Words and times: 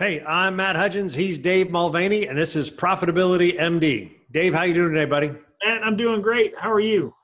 Hey, 0.00 0.24
I'm 0.26 0.56
Matt 0.56 0.74
Hudgens. 0.74 1.14
He's 1.14 1.38
Dave 1.38 1.70
Mulvaney, 1.70 2.26
and 2.26 2.36
this 2.36 2.56
is 2.56 2.68
Profitability 2.68 3.56
MD. 3.60 4.10
Dave, 4.32 4.52
how 4.52 4.64
you 4.64 4.74
doing 4.74 4.92
today, 4.92 5.04
buddy? 5.04 5.28
Matt, 5.64 5.84
I'm 5.84 5.96
doing 5.96 6.20
great. 6.20 6.52
How 6.58 6.72
are 6.72 6.80
you? 6.80 7.14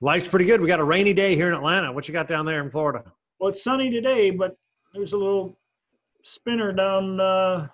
Life's 0.00 0.28
pretty 0.28 0.44
good. 0.44 0.60
We 0.60 0.68
got 0.68 0.78
a 0.78 0.84
rainy 0.84 1.12
day 1.12 1.34
here 1.34 1.48
in 1.48 1.54
Atlanta. 1.54 1.92
What 1.92 2.06
you 2.06 2.14
got 2.14 2.28
down 2.28 2.46
there 2.46 2.62
in 2.62 2.70
Florida? 2.70 3.02
Well, 3.40 3.50
it's 3.50 3.64
sunny 3.64 3.90
today, 3.90 4.30
but 4.30 4.56
there's 4.92 5.12
a 5.12 5.16
little 5.16 5.58
spinner 6.22 6.72
down 6.72 7.18
uh, 7.18 7.66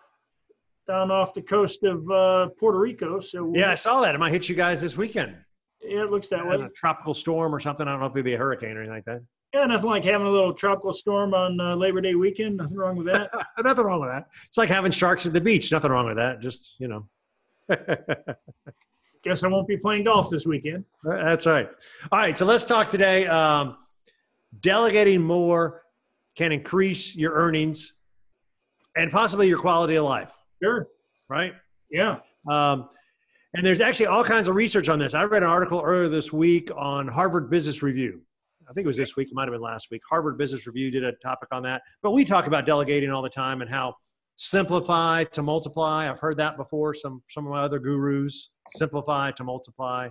down 0.88 1.10
off 1.10 1.34
the 1.34 1.42
coast 1.42 1.82
of 1.82 2.10
uh, 2.10 2.48
Puerto 2.58 2.78
Rico. 2.78 3.20
So 3.20 3.52
yeah, 3.54 3.70
I 3.70 3.74
saw 3.74 4.00
that. 4.00 4.14
It 4.14 4.18
might 4.18 4.32
hit 4.32 4.48
you 4.48 4.54
guys 4.54 4.80
this 4.80 4.96
weekend. 4.96 5.36
Yeah, 5.82 6.04
it 6.04 6.10
looks 6.10 6.28
that 6.28 6.46
way. 6.46 6.54
A 6.54 6.70
tropical 6.70 7.12
storm 7.12 7.54
or 7.54 7.60
something. 7.60 7.86
I 7.86 7.90
don't 7.90 8.00
know 8.00 8.06
if 8.06 8.12
it'd 8.12 8.24
be 8.24 8.32
a 8.32 8.38
hurricane 8.38 8.74
or 8.78 8.80
anything 8.80 8.94
like 8.94 9.04
that. 9.04 9.22
Yeah, 9.52 9.66
nothing 9.66 9.90
like 9.90 10.04
having 10.04 10.26
a 10.26 10.30
little 10.30 10.54
tropical 10.54 10.92
storm 10.92 11.34
on 11.34 11.60
uh, 11.60 11.74
Labor 11.74 12.00
Day 12.00 12.14
weekend. 12.14 12.58
Nothing 12.58 12.76
wrong 12.76 12.96
with 12.96 13.06
that. 13.06 13.30
nothing 13.64 13.84
wrong 13.84 14.00
with 14.00 14.10
that. 14.10 14.28
It's 14.46 14.56
like 14.56 14.68
having 14.68 14.92
sharks 14.92 15.26
at 15.26 15.32
the 15.32 15.40
beach. 15.40 15.72
Nothing 15.72 15.90
wrong 15.90 16.06
with 16.06 16.16
that. 16.16 16.40
Just 16.40 16.76
you 16.78 16.88
know. 16.88 17.08
Guess 19.22 19.42
I 19.42 19.48
won't 19.48 19.68
be 19.68 19.76
playing 19.76 20.04
golf 20.04 20.30
this 20.30 20.46
weekend. 20.46 20.84
That's 21.04 21.46
right. 21.46 21.68
All 22.10 22.18
right, 22.18 22.38
so 22.38 22.46
let's 22.46 22.64
talk 22.64 22.90
today. 22.90 23.26
Um, 23.26 23.76
delegating 24.60 25.20
more 25.20 25.82
can 26.36 26.52
increase 26.52 27.14
your 27.14 27.34
earnings 27.34 27.92
and 28.96 29.12
possibly 29.12 29.46
your 29.46 29.58
quality 29.58 29.96
of 29.96 30.04
life. 30.04 30.32
Sure. 30.62 30.88
Right. 31.28 31.52
Yeah. 31.90 32.18
Um, 32.48 32.88
and 33.54 33.66
there's 33.66 33.80
actually 33.80 34.06
all 34.06 34.24
kinds 34.24 34.48
of 34.48 34.54
research 34.54 34.88
on 34.88 34.98
this. 34.98 35.12
I 35.12 35.24
read 35.24 35.42
an 35.42 35.48
article 35.48 35.82
earlier 35.84 36.08
this 36.08 36.32
week 36.32 36.70
on 36.76 37.08
Harvard 37.08 37.50
Business 37.50 37.82
Review. 37.82 38.22
I 38.70 38.72
think 38.72 38.84
it 38.84 38.88
was 38.88 38.96
this 38.96 39.16
week. 39.16 39.28
It 39.30 39.34
might 39.34 39.48
have 39.48 39.52
been 39.52 39.60
last 39.60 39.90
week. 39.90 40.00
Harvard 40.08 40.38
Business 40.38 40.66
Review 40.66 40.92
did 40.92 41.02
a 41.02 41.12
topic 41.12 41.48
on 41.50 41.64
that. 41.64 41.82
But 42.02 42.12
we 42.12 42.24
talk 42.24 42.46
about 42.46 42.66
delegating 42.66 43.10
all 43.10 43.20
the 43.20 43.28
time 43.28 43.62
and 43.62 43.70
how 43.70 43.96
simplify 44.36 45.24
to 45.24 45.42
multiply. 45.42 46.08
I've 46.08 46.20
heard 46.20 46.36
that 46.36 46.56
before. 46.56 46.94
Some 46.94 47.22
some 47.28 47.46
of 47.46 47.50
my 47.50 47.60
other 47.60 47.80
gurus 47.80 48.50
simplify 48.68 49.32
to 49.32 49.44
multiply, 49.44 50.08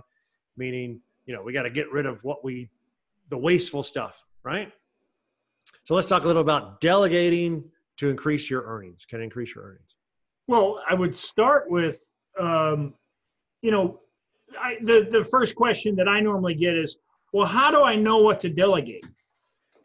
meaning 0.58 1.00
you 1.24 1.34
know 1.34 1.42
we 1.42 1.54
got 1.54 1.62
to 1.62 1.70
get 1.70 1.90
rid 1.90 2.04
of 2.04 2.22
what 2.22 2.44
we 2.44 2.68
the 3.30 3.38
wasteful 3.38 3.82
stuff, 3.82 4.26
right? 4.42 4.70
So 5.84 5.94
let's 5.94 6.06
talk 6.06 6.24
a 6.24 6.26
little 6.26 6.42
about 6.42 6.80
delegating 6.82 7.64
to 7.96 8.10
increase 8.10 8.50
your 8.50 8.64
earnings. 8.64 9.06
Can 9.06 9.22
increase 9.22 9.54
your 9.54 9.64
earnings. 9.64 9.96
Well, 10.48 10.82
I 10.88 10.94
would 10.94 11.14
start 11.14 11.70
with, 11.70 12.10
um, 12.38 12.94
you 13.62 13.70
know, 13.70 14.00
I, 14.60 14.76
the 14.82 15.06
the 15.10 15.24
first 15.24 15.54
question 15.54 15.96
that 15.96 16.08
I 16.08 16.20
normally 16.20 16.54
get 16.54 16.76
is, 16.76 16.98
well, 17.32 17.46
how 17.46 17.70
do 17.70 17.82
I 17.82 17.96
know 17.96 18.18
what 18.18 18.40
to 18.40 18.48
delegate? 18.48 19.06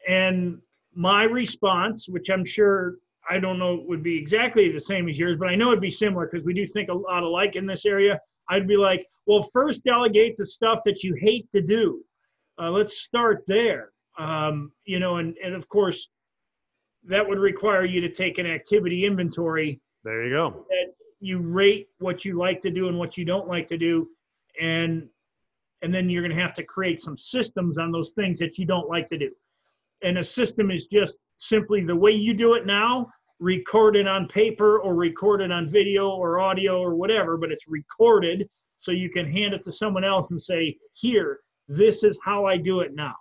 And 0.07 0.59
my 0.93 1.23
response, 1.23 2.07
which 2.07 2.29
I'm 2.29 2.45
sure 2.45 2.95
I 3.29 3.39
don't 3.39 3.59
know 3.59 3.83
would 3.87 4.03
be 4.03 4.17
exactly 4.17 4.71
the 4.71 4.79
same 4.79 5.09
as 5.09 5.17
yours, 5.17 5.37
but 5.37 5.49
I 5.49 5.55
know 5.55 5.69
it'd 5.69 5.81
be 5.81 5.89
similar 5.89 6.27
because 6.31 6.45
we 6.45 6.53
do 6.53 6.65
think 6.65 6.89
a 6.89 6.93
lot 6.93 7.23
alike 7.23 7.55
in 7.55 7.65
this 7.65 7.85
area. 7.85 8.19
I'd 8.49 8.67
be 8.67 8.77
like, 8.77 9.05
well, 9.25 9.41
first 9.41 9.83
delegate 9.83 10.37
the 10.37 10.45
stuff 10.45 10.79
that 10.85 11.03
you 11.03 11.15
hate 11.19 11.51
to 11.51 11.61
do. 11.61 12.03
Uh, 12.59 12.69
let's 12.69 12.99
start 12.99 13.43
there. 13.47 13.89
Um, 14.17 14.71
you 14.85 14.99
know, 14.99 15.17
and, 15.17 15.35
and 15.43 15.55
of 15.55 15.67
course, 15.67 16.07
that 17.07 17.27
would 17.27 17.39
require 17.39 17.85
you 17.85 17.99
to 18.01 18.09
take 18.09 18.37
an 18.37 18.45
activity 18.45 19.05
inventory. 19.05 19.81
There 20.03 20.23
you 20.23 20.35
go. 20.35 20.65
That 20.69 20.93
you 21.19 21.39
rate 21.39 21.87
what 21.99 22.23
you 22.23 22.37
like 22.37 22.61
to 22.61 22.69
do 22.69 22.87
and 22.87 22.97
what 22.97 23.17
you 23.17 23.25
don't 23.25 23.47
like 23.47 23.67
to 23.67 23.77
do, 23.77 24.07
and 24.61 25.09
and 25.81 25.93
then 25.93 26.09
you're 26.09 26.21
going 26.21 26.35
to 26.35 26.41
have 26.41 26.53
to 26.53 26.63
create 26.63 26.99
some 26.99 27.17
systems 27.17 27.77
on 27.77 27.91
those 27.91 28.11
things 28.11 28.39
that 28.39 28.57
you 28.57 28.65
don't 28.65 28.89
like 28.89 29.07
to 29.09 29.17
do. 29.17 29.29
And 30.03 30.17
a 30.17 30.23
system 30.23 30.71
is 30.71 30.87
just 30.87 31.17
simply 31.37 31.81
the 31.83 31.95
way 31.95 32.11
you 32.11 32.33
do 32.33 32.53
it 32.53 32.65
now, 32.65 33.07
recorded 33.39 34.07
on 34.07 34.27
paper 34.27 34.79
or 34.79 34.95
recorded 34.95 35.51
on 35.51 35.67
video 35.67 36.09
or 36.09 36.39
audio 36.39 36.79
or 36.79 36.95
whatever, 36.95 37.37
but 37.37 37.51
it's 37.51 37.67
recorded 37.67 38.47
so 38.77 38.91
you 38.91 39.09
can 39.09 39.29
hand 39.29 39.53
it 39.53 39.63
to 39.63 39.71
someone 39.71 40.03
else 40.03 40.31
and 40.31 40.41
say, 40.41 40.77
"Here, 40.93 41.39
this 41.67 42.03
is 42.03 42.19
how 42.23 42.45
I 42.45 42.57
do 42.57 42.81
it 42.81 42.93
now." 42.93 43.15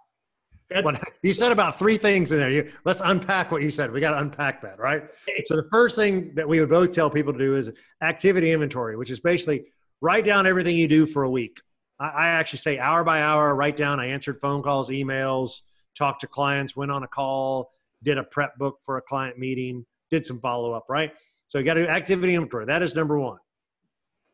That's, 0.71 0.85
what, 0.85 1.01
you 1.23 1.33
said 1.33 1.53
about 1.53 1.79
three 1.79 1.99
things 1.99 2.33
in 2.33 2.39
there. 2.39 2.51
You, 2.51 2.73
let's 2.85 3.01
unpack 3.05 3.53
what 3.53 3.63
you 3.63 3.71
said. 3.71 3.93
We 3.93 4.01
got 4.01 4.13
to 4.13 4.19
unpack 4.19 4.63
that, 4.63 4.79
right? 4.79 5.03
So 5.45 5.57
the 5.57 5.69
first 5.71 5.95
thing 5.95 6.35
that 6.35 6.49
we 6.49 6.59
would 6.59 6.71
both 6.71 6.91
tell 6.93 7.11
people 7.11 7.33
to 7.33 7.39
do 7.39 7.55
is 7.55 7.71
activity 8.03 8.51
inventory, 8.51 8.97
which 8.97 9.11
is 9.11 9.21
basically 9.21 9.67
write 10.01 10.25
down 10.25 10.47
everything 10.47 10.75
you 10.77 10.89
do 10.89 11.07
for 11.07 11.25
a 11.25 11.31
week. 11.31 11.61
I, 11.99 12.09
I 12.09 12.27
actually 12.29 12.59
say 12.61 12.79
hour 12.79 13.05
by 13.05 13.23
hour, 13.23 13.55
write 13.55 13.77
down. 13.77 14.01
I 14.01 14.07
answered 14.07 14.41
phone 14.41 14.63
calls, 14.63 14.91
emails, 14.91 15.63
talked 15.97 16.21
to 16.23 16.27
clients, 16.27 16.77
went 16.77 16.91
on 16.91 17.03
a 17.03 17.09
call, 17.09 17.73
did 18.03 18.19
a 18.19 18.25
prep 18.25 18.57
book 18.59 18.79
for 18.85 18.99
a 18.99 19.03
client 19.03 19.39
meeting, 19.39 19.85
did 20.11 20.27
some 20.27 20.41
follow 20.41 20.73
up, 20.73 20.87
right? 20.89 21.13
So 21.49 21.59
you 21.59 21.65
got 21.65 21.75
to 21.75 21.85
do 21.85 21.91
activity 21.91 22.35
inventory. 22.35 22.67
That 22.67 22.83
is 22.83 22.95
number 22.95 23.19
one. 23.19 23.39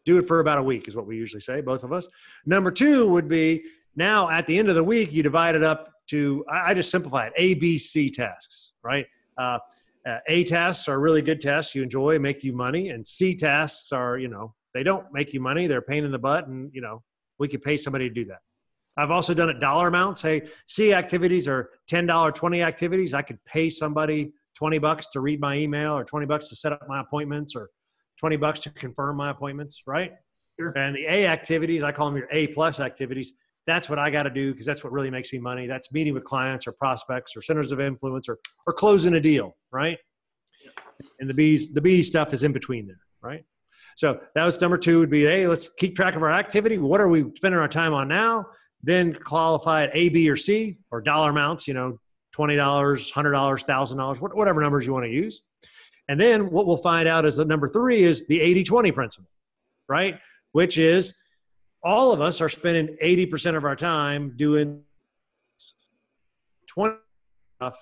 Do 0.06 0.18
it 0.18 0.26
for 0.26 0.40
about 0.40 0.58
a 0.58 0.62
week, 0.62 0.88
is 0.88 0.96
what 0.96 1.06
we 1.06 1.16
usually 1.16 1.42
say, 1.42 1.60
both 1.60 1.84
of 1.84 1.92
us. 1.92 2.08
Number 2.46 2.70
two 2.70 3.08
would 3.08 3.28
be 3.28 3.62
now 3.96 4.30
at 4.30 4.46
the 4.46 4.58
end 4.58 4.68
of 4.68 4.74
the 4.74 4.84
week, 4.84 5.12
you 5.12 5.22
divide 5.22 5.54
it 5.54 5.62
up 5.62 5.92
to, 6.08 6.44
I, 6.50 6.74
just 6.74 6.90
simplify 6.90 7.26
it, 7.26 7.32
A, 7.36 7.54
B, 7.54 7.76
C 7.78 8.10
tasks, 8.10 8.72
right? 8.82 9.06
Uh, 9.36 9.58
uh, 10.08 10.18
a 10.28 10.44
tasks 10.44 10.88
are 10.88 10.98
really 10.98 11.20
good 11.20 11.40
tasks 11.40 11.74
you 11.74 11.82
enjoy, 11.82 12.18
make 12.18 12.42
you 12.42 12.54
money, 12.54 12.88
and 12.88 13.06
C 13.06 13.36
tasks 13.36 13.92
are, 13.92 14.18
you 14.18 14.28
know, 14.28 14.54
they 14.72 14.82
don't 14.82 15.04
make 15.12 15.34
you 15.34 15.40
money, 15.40 15.66
they're 15.66 15.82
pain 15.82 16.04
in 16.04 16.10
the 16.10 16.18
butt, 16.18 16.46
and, 16.46 16.70
you 16.72 16.80
know, 16.80 17.02
we 17.40 17.48
could 17.48 17.62
pay 17.62 17.76
somebody 17.76 18.08
to 18.08 18.14
do 18.14 18.24
that. 18.26 18.38
I've 18.96 19.10
also 19.10 19.34
done 19.34 19.48
it 19.48 19.58
dollar 19.58 19.88
amounts. 19.88 20.22
Hey, 20.22 20.42
C 20.66 20.92
activities 20.92 21.48
are 21.48 21.70
$10, 21.90 22.34
20 22.34 22.62
activities. 22.62 23.14
I 23.14 23.22
could 23.22 23.42
pay 23.44 23.70
somebody 23.70 24.32
20 24.56 24.78
bucks 24.78 25.06
to 25.12 25.20
read 25.20 25.40
my 25.40 25.56
email 25.56 25.96
or 25.96 26.04
20 26.04 26.26
bucks 26.26 26.48
to 26.48 26.56
set 26.56 26.72
up 26.72 26.86
my 26.88 27.00
appointments 27.00 27.56
or 27.56 27.70
20 28.18 28.36
bucks 28.36 28.60
to 28.60 28.70
confirm 28.70 29.16
my 29.16 29.30
appointments, 29.30 29.82
right? 29.86 30.12
Sure. 30.58 30.72
And 30.76 30.94
the 30.94 31.06
A 31.08 31.26
activities, 31.26 31.82
I 31.82 31.90
call 31.90 32.06
them 32.10 32.18
your 32.18 32.28
A 32.30 32.48
plus 32.48 32.78
activities 32.78 33.32
that's 33.66 33.88
what 33.88 33.98
I 33.98 34.10
got 34.10 34.24
to 34.24 34.30
do 34.30 34.52
because 34.52 34.66
that's 34.66 34.82
what 34.82 34.92
really 34.92 35.10
makes 35.10 35.32
me 35.32 35.38
money. 35.38 35.66
That's 35.66 35.92
meeting 35.92 36.14
with 36.14 36.24
clients 36.24 36.66
or 36.66 36.72
prospects 36.72 37.36
or 37.36 37.42
centers 37.42 37.72
of 37.72 37.80
influence 37.80 38.28
or, 38.28 38.38
or 38.66 38.72
closing 38.72 39.14
a 39.14 39.20
deal, 39.20 39.56
right? 39.70 39.98
Yeah. 40.64 40.70
And 41.20 41.28
the 41.28 41.34
B's, 41.34 41.72
the 41.72 41.80
B 41.80 42.02
stuff 42.02 42.32
is 42.32 42.42
in 42.42 42.52
between 42.52 42.86
there, 42.86 43.00
right? 43.22 43.44
So 44.00 44.18
that 44.34 44.46
was 44.46 44.58
number 44.62 44.78
two 44.78 44.98
would 45.00 45.10
be, 45.10 45.24
hey, 45.24 45.46
let's 45.46 45.68
keep 45.76 45.94
track 45.94 46.16
of 46.16 46.22
our 46.22 46.32
activity. 46.32 46.78
What 46.78 47.02
are 47.02 47.08
we 47.08 47.26
spending 47.36 47.60
our 47.60 47.68
time 47.68 47.92
on 47.92 48.08
now? 48.08 48.46
Then 48.82 49.12
qualify 49.12 49.82
it 49.82 49.90
A, 49.92 50.08
B, 50.08 50.30
or 50.30 50.38
C 50.38 50.78
or 50.90 51.02
dollar 51.02 51.28
amounts, 51.28 51.68
you 51.68 51.74
know, 51.74 52.00
$20, 52.34 52.56
$100, 52.56 53.12
$1,000, 53.12 54.34
whatever 54.34 54.62
numbers 54.62 54.86
you 54.86 54.94
want 54.94 55.04
to 55.04 55.10
use. 55.10 55.42
And 56.08 56.18
then 56.18 56.50
what 56.50 56.66
we'll 56.66 56.78
find 56.78 57.08
out 57.08 57.26
is 57.26 57.36
that 57.36 57.46
number 57.46 57.68
three 57.68 58.02
is 58.02 58.26
the 58.26 58.40
80 58.40 58.64
20 58.64 58.90
principle, 58.90 59.30
right? 59.86 60.18
Which 60.52 60.78
is 60.78 61.12
all 61.82 62.10
of 62.10 62.22
us 62.22 62.40
are 62.40 62.48
spending 62.48 62.96
80% 63.04 63.54
of 63.54 63.66
our 63.66 63.76
time 63.76 64.32
doing 64.34 64.82
20 66.68 66.96
stuff 67.58 67.76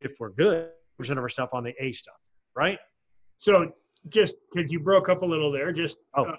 if 0.00 0.16
we're 0.18 0.30
good 0.30 0.70
percent 0.98 1.16
of 1.16 1.22
our 1.22 1.28
stuff 1.28 1.50
on 1.52 1.62
the 1.62 1.76
A 1.78 1.92
stuff, 1.92 2.18
right? 2.56 2.80
So 3.38 3.70
just 4.08 4.36
because 4.52 4.72
you 4.72 4.80
broke 4.80 5.08
up 5.08 5.22
a 5.22 5.26
little 5.26 5.52
there, 5.52 5.72
just 5.72 5.98
oh. 6.16 6.24
uh, 6.24 6.36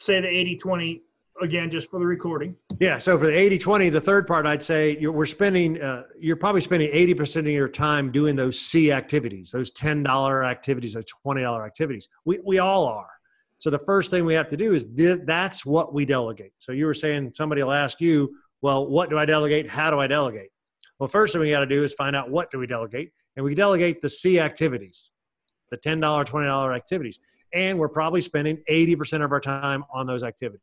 say 0.00 0.20
the 0.20 0.28
80 0.28 0.56
20 0.56 1.02
again, 1.42 1.70
just 1.70 1.90
for 1.90 1.98
the 1.98 2.06
recording. 2.06 2.56
Yeah. 2.80 2.98
So 2.98 3.18
for 3.18 3.26
the 3.26 3.36
80 3.36 3.58
20, 3.58 3.88
the 3.90 4.00
third 4.00 4.26
part, 4.26 4.46
I'd 4.46 4.62
say 4.62 4.96
you're, 4.98 5.12
we're 5.12 5.26
spending, 5.26 5.80
uh, 5.80 6.04
you're 6.18 6.36
probably 6.36 6.60
spending 6.60 6.90
80% 6.92 7.40
of 7.40 7.46
your 7.48 7.68
time 7.68 8.12
doing 8.12 8.36
those 8.36 8.60
C 8.60 8.92
activities, 8.92 9.50
those 9.50 9.72
$10 9.72 10.48
activities, 10.48 10.94
those 10.94 11.04
$20 11.26 11.66
activities. 11.66 12.08
We, 12.24 12.38
we 12.44 12.58
all 12.58 12.86
are. 12.86 13.10
So 13.58 13.70
the 13.70 13.80
first 13.80 14.10
thing 14.10 14.24
we 14.24 14.34
have 14.34 14.48
to 14.50 14.56
do 14.56 14.74
is 14.74 14.86
th- 14.96 15.20
that's 15.24 15.64
what 15.64 15.94
we 15.94 16.04
delegate. 16.04 16.52
So 16.58 16.72
you 16.72 16.86
were 16.86 16.94
saying 16.94 17.32
somebody 17.34 17.62
will 17.62 17.72
ask 17.72 18.00
you, 18.00 18.36
well, 18.62 18.86
what 18.86 19.10
do 19.10 19.18
I 19.18 19.24
delegate? 19.24 19.68
How 19.68 19.90
do 19.90 20.00
I 20.00 20.06
delegate? 20.06 20.50
Well, 20.98 21.08
first 21.08 21.32
thing 21.32 21.40
we 21.40 21.50
got 21.50 21.60
to 21.60 21.66
do 21.66 21.82
is 21.82 21.92
find 21.94 22.14
out 22.14 22.30
what 22.30 22.50
do 22.50 22.58
we 22.58 22.66
delegate, 22.66 23.12
and 23.36 23.44
we 23.44 23.54
delegate 23.54 24.00
the 24.00 24.10
C 24.10 24.38
activities, 24.38 25.10
the 25.74 25.80
ten 25.80 26.00
dollar, 26.00 26.24
twenty 26.24 26.46
dollar 26.46 26.72
activities, 26.72 27.18
and 27.52 27.78
we're 27.78 27.88
probably 27.88 28.20
spending 28.20 28.62
eighty 28.68 28.94
percent 28.94 29.22
of 29.22 29.32
our 29.32 29.40
time 29.40 29.84
on 29.92 30.06
those 30.06 30.22
activities. 30.22 30.60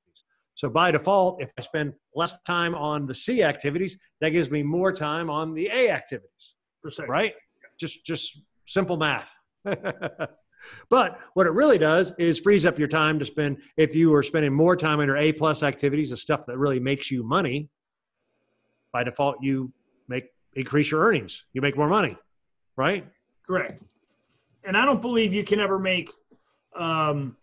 So 0.55 0.69
by 0.69 0.91
default, 0.91 1.41
if 1.41 1.51
I 1.57 1.61
spend 1.61 1.93
less 2.15 2.39
time 2.45 2.75
on 2.75 3.05
the 3.05 3.15
C 3.15 3.43
activities, 3.43 3.97
that 4.19 4.29
gives 4.29 4.49
me 4.49 4.63
more 4.63 4.91
time 4.93 5.29
on 5.29 5.53
the 5.53 5.67
A 5.67 5.89
activities. 5.89 6.55
Precisely. 6.81 7.09
Right? 7.09 7.33
Just 7.79 8.05
just 8.05 8.41
simple 8.65 8.97
math. 8.97 9.31
But 10.89 11.19
what 11.33 11.47
it 11.47 11.53
really 11.53 11.77
does 11.77 12.13
is 12.19 12.39
frees 12.39 12.65
up 12.65 12.77
your 12.77 12.87
time 12.87 13.17
to 13.19 13.25
spend. 13.25 13.57
If 13.77 13.95
you 13.95 14.13
are 14.13 14.23
spending 14.23 14.53
more 14.53 14.75
time 14.75 14.99
on 14.99 15.07
your 15.07 15.17
A 15.17 15.31
plus 15.31 15.63
activities, 15.63 16.11
the 16.11 16.17
stuff 16.17 16.45
that 16.45 16.57
really 16.57 16.79
makes 16.79 17.09
you 17.09 17.23
money, 17.23 17.69
by 18.93 19.03
default 19.03 19.37
you 19.41 19.71
make 20.07 20.25
increase 20.53 20.91
your 20.91 21.01
earnings. 21.01 21.45
You 21.53 21.61
make 21.61 21.77
more 21.77 21.87
money, 21.87 22.17
right? 22.75 23.07
Correct. 23.47 23.81
And 24.63 24.77
I 24.77 24.85
don't 24.85 25.01
believe 25.01 25.33
you 25.33 25.43
can 25.43 25.59
ever 25.59 25.79
make. 25.79 26.11
Um, 26.77 27.35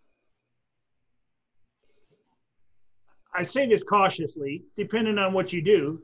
I 3.34 3.42
say 3.42 3.68
this 3.68 3.82
cautiously, 3.82 4.64
depending 4.76 5.18
on 5.18 5.32
what 5.32 5.52
you 5.52 5.62
do, 5.62 6.02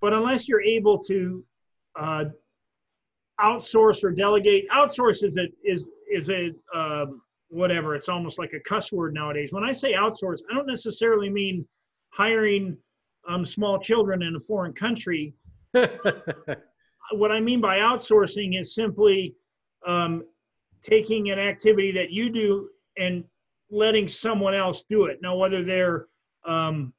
but 0.00 0.12
unless 0.12 0.48
you're 0.48 0.62
able 0.62 0.98
to 1.04 1.44
uh, 1.98 2.26
outsource 3.40 4.02
or 4.04 4.10
delegate. 4.10 4.68
Outsource 4.70 5.24
is 5.24 5.36
a 5.36 5.46
is 5.64 5.86
is 6.10 6.30
a 6.30 6.50
um, 6.74 7.22
whatever. 7.48 7.94
It's 7.94 8.08
almost 8.08 8.38
like 8.38 8.52
a 8.52 8.60
cuss 8.60 8.92
word 8.92 9.14
nowadays. 9.14 9.52
When 9.52 9.64
I 9.64 9.72
say 9.72 9.92
outsource, 9.92 10.40
I 10.50 10.54
don't 10.54 10.66
necessarily 10.66 11.28
mean 11.28 11.66
hiring 12.10 12.76
um, 13.28 13.44
small 13.44 13.78
children 13.78 14.22
in 14.22 14.36
a 14.36 14.40
foreign 14.40 14.72
country. 14.72 15.34
what 15.72 17.30
I 17.30 17.40
mean 17.40 17.60
by 17.60 17.78
outsourcing 17.78 18.58
is 18.58 18.74
simply 18.74 19.34
um, 19.86 20.24
taking 20.82 21.30
an 21.30 21.38
activity 21.38 21.90
that 21.92 22.10
you 22.10 22.30
do 22.30 22.68
and 22.98 23.24
letting 23.70 24.08
someone 24.08 24.54
else 24.54 24.84
do 24.88 25.06
it. 25.06 25.18
Now, 25.22 25.36
whether 25.36 25.62
they're 25.62 26.06
um, 26.44 26.92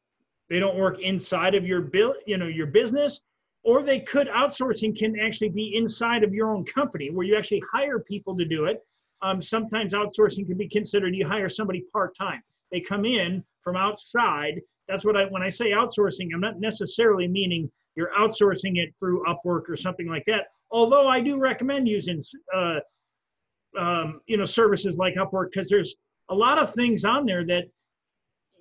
they 0.49 0.59
don't 0.59 0.77
work 0.77 0.99
inside 0.99 1.55
of 1.55 1.67
your 1.67 1.81
bill, 1.81 2.15
you 2.25 2.37
know, 2.37 2.47
your 2.47 2.67
business, 2.67 3.21
or 3.63 3.83
they 3.83 3.99
could 3.99 4.27
outsourcing 4.27 4.97
can 4.97 5.19
actually 5.19 5.49
be 5.49 5.75
inside 5.75 6.23
of 6.23 6.33
your 6.33 6.53
own 6.53 6.63
company 6.63 7.09
where 7.09 7.25
you 7.25 7.35
actually 7.37 7.61
hire 7.71 7.99
people 7.99 8.35
to 8.37 8.45
do 8.45 8.65
it. 8.65 8.81
Um, 9.21 9.41
sometimes 9.41 9.93
outsourcing 9.93 10.45
can 10.45 10.57
be 10.57 10.69
considered 10.69 11.15
you 11.15 11.27
hire 11.27 11.49
somebody 11.49 11.83
part 11.91 12.15
time. 12.15 12.41
They 12.71 12.79
come 12.79 13.03
in 13.03 13.43
from 13.63 13.75
outside. 13.75 14.61
That's 14.87 15.03
what 15.03 15.17
I 15.17 15.25
when 15.25 15.41
I 15.41 15.49
say 15.49 15.71
outsourcing, 15.71 16.29
I'm 16.33 16.39
not 16.39 16.59
necessarily 16.59 17.27
meaning 17.27 17.69
you're 17.95 18.11
outsourcing 18.17 18.77
it 18.77 18.93
through 18.99 19.23
Upwork 19.25 19.67
or 19.69 19.75
something 19.75 20.07
like 20.07 20.23
that. 20.27 20.47
Although 20.71 21.07
I 21.07 21.19
do 21.19 21.37
recommend 21.37 21.87
using 21.87 22.21
uh, 22.55 22.79
um, 23.77 24.21
you 24.27 24.37
know 24.37 24.45
services 24.45 24.97
like 24.97 25.15
Upwork 25.15 25.51
because 25.51 25.69
there's 25.69 25.95
a 26.29 26.35
lot 26.35 26.57
of 26.57 26.73
things 26.73 27.05
on 27.05 27.25
there 27.25 27.45
that 27.45 27.65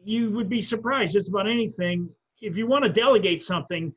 you 0.04 0.30
would 0.30 0.48
be 0.48 0.60
surprised 0.60 1.14
just 1.14 1.28
about 1.28 1.48
anything. 1.48 2.08
If 2.40 2.56
you 2.56 2.66
want 2.66 2.84
to 2.84 2.90
delegate 2.90 3.42
something 3.42 3.92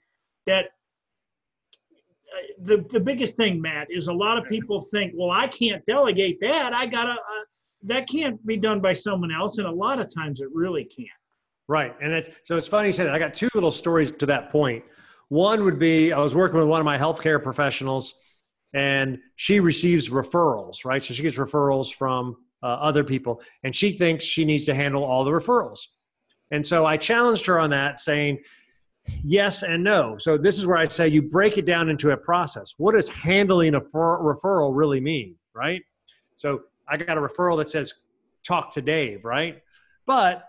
that 0.48 0.66
uh, 0.66 2.54
the, 2.62 2.86
the 2.90 3.00
biggest 3.00 3.38
thing, 3.38 3.62
Matt, 3.62 3.88
is 3.92 4.08
a 4.08 4.14
lot 4.14 4.38
of 4.38 4.46
people 4.46 4.80
think, 4.80 5.14
well, 5.16 5.30
I 5.30 5.48
can't 5.48 5.86
delegate 5.86 6.40
that. 6.42 6.74
I 6.74 6.88
gotta, 6.88 7.12
uh, 7.12 7.46
that 7.84 8.08
can't 8.10 8.44
be 8.46 8.58
done 8.58 8.80
by 8.82 8.94
someone 8.94 9.32
else. 9.32 9.60
And 9.60 9.68
a 9.68 9.72
lot 9.72 10.00
of 10.00 10.14
times 10.14 10.42
it 10.42 10.48
really 10.52 10.84
can't. 10.84 11.08
Right. 11.68 11.96
And 12.02 12.12
it's, 12.12 12.30
so 12.44 12.58
it's 12.58 12.68
funny 12.68 12.88
you 12.88 12.94
said 12.94 13.06
that. 13.06 13.14
I 13.14 13.20
got 13.20 13.36
two 13.36 13.50
little 13.54 13.72
stories 13.72 14.12
to 14.14 14.26
that 14.26 14.52
point. 14.52 14.84
One 15.28 15.64
would 15.64 15.78
be 15.78 16.12
I 16.12 16.20
was 16.20 16.36
working 16.36 16.58
with 16.58 16.68
one 16.68 16.82
of 16.82 16.86
my 16.86 16.98
healthcare 16.98 17.42
professionals 17.42 18.16
and 18.74 19.20
she 19.36 19.60
receives 19.60 20.10
referrals, 20.10 20.86
right? 20.86 21.04
So 21.04 21.14
she 21.14 21.24
gets 21.24 21.38
referrals 21.38 21.94
from 21.94 22.38
uh, 22.62 22.68
other 22.68 23.04
people 23.04 23.42
and 23.64 23.76
she 23.76 23.92
thinks 23.92 24.24
she 24.24 24.46
needs 24.46 24.66
to 24.66 24.76
handle 24.76 25.04
all 25.04 25.24
the 25.24 25.32
referrals. 25.32 25.88
And 26.52 26.66
so 26.66 26.86
I 26.86 26.98
challenged 26.98 27.46
her 27.46 27.60
on 27.60 27.70
that 27.72 28.00
saying, 28.00 28.40
yes 29.24 29.64
and 29.64 29.84
no. 29.84 30.18
So 30.18 30.38
this 30.38 30.60
is 30.60 30.68
where 30.68 30.78
I 30.78 30.88
say 30.88 31.08
you 31.08 31.22
break 31.22 31.58
it 31.58 31.66
down 31.66 31.90
into 31.90 32.12
a 32.12 32.18
process. 32.18 32.76
What 32.78 32.94
does 32.94 33.10
handling 33.10 33.76
a 33.76 33.82
referral 33.82 34.76
really 34.76 35.00
mean, 35.00 35.36
right? 35.54 35.82
So 36.36 36.64
I 36.88 36.98
got 36.98 37.18
a 37.18 37.22
referral 37.22 37.58
that 37.58 37.70
says 37.70 37.94
talk 38.44 38.72
to 38.74 38.82
Dave, 38.82 39.26
right? 39.26 39.62
But 40.06 40.48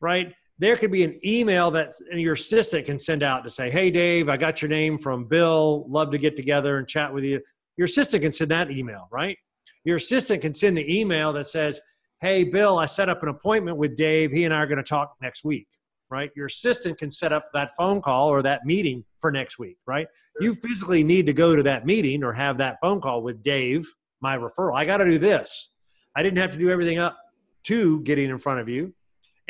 right 0.00 0.34
there 0.60 0.76
could 0.76 0.92
be 0.92 1.02
an 1.02 1.18
email 1.24 1.70
that 1.70 1.94
your 2.12 2.34
assistant 2.34 2.84
can 2.86 2.98
send 2.98 3.22
out 3.22 3.42
to 3.44 3.50
say, 3.50 3.70
"Hey 3.70 3.90
Dave, 3.90 4.28
I 4.28 4.36
got 4.36 4.60
your 4.60 4.68
name 4.68 4.98
from 4.98 5.24
Bill. 5.24 5.86
Love 5.88 6.10
to 6.12 6.18
get 6.18 6.36
together 6.36 6.78
and 6.78 6.86
chat 6.86 7.12
with 7.12 7.24
you." 7.24 7.40
Your 7.76 7.86
assistant 7.86 8.22
can 8.22 8.32
send 8.32 8.50
that 8.50 8.70
email, 8.70 9.08
right? 9.10 9.38
Your 9.84 9.96
assistant 9.96 10.42
can 10.42 10.52
send 10.54 10.76
the 10.76 11.00
email 11.00 11.32
that 11.32 11.48
says, 11.48 11.80
"Hey 12.20 12.44
Bill, 12.44 12.78
I 12.78 12.86
set 12.86 13.08
up 13.08 13.22
an 13.22 13.30
appointment 13.30 13.78
with 13.78 13.96
Dave. 13.96 14.30
He 14.30 14.44
and 14.44 14.54
I 14.54 14.58
are 14.58 14.66
going 14.66 14.76
to 14.76 14.84
talk 14.84 15.16
next 15.20 15.44
week." 15.44 15.66
right? 16.10 16.30
Your 16.34 16.46
assistant 16.46 16.98
can 16.98 17.10
set 17.10 17.32
up 17.32 17.50
that 17.54 17.70
phone 17.76 18.02
call 18.02 18.28
or 18.28 18.42
that 18.42 18.66
meeting 18.66 19.04
for 19.20 19.30
next 19.30 19.58
week, 19.58 19.78
right? 19.86 20.08
You 20.40 20.54
physically 20.54 21.04
need 21.04 21.26
to 21.26 21.32
go 21.32 21.54
to 21.54 21.62
that 21.62 21.86
meeting 21.86 22.24
or 22.24 22.32
have 22.32 22.58
that 22.58 22.78
phone 22.82 23.00
call 23.00 23.22
with 23.22 23.42
Dave, 23.42 23.86
my 24.20 24.36
referral. 24.36 24.76
I 24.76 24.84
got 24.84 24.98
to 24.98 25.04
do 25.04 25.18
this. 25.18 25.70
I 26.16 26.22
didn't 26.22 26.38
have 26.38 26.52
to 26.52 26.58
do 26.58 26.70
everything 26.70 26.98
up 26.98 27.16
to 27.64 28.00
getting 28.02 28.28
in 28.28 28.38
front 28.38 28.60
of 28.60 28.68
you. 28.68 28.92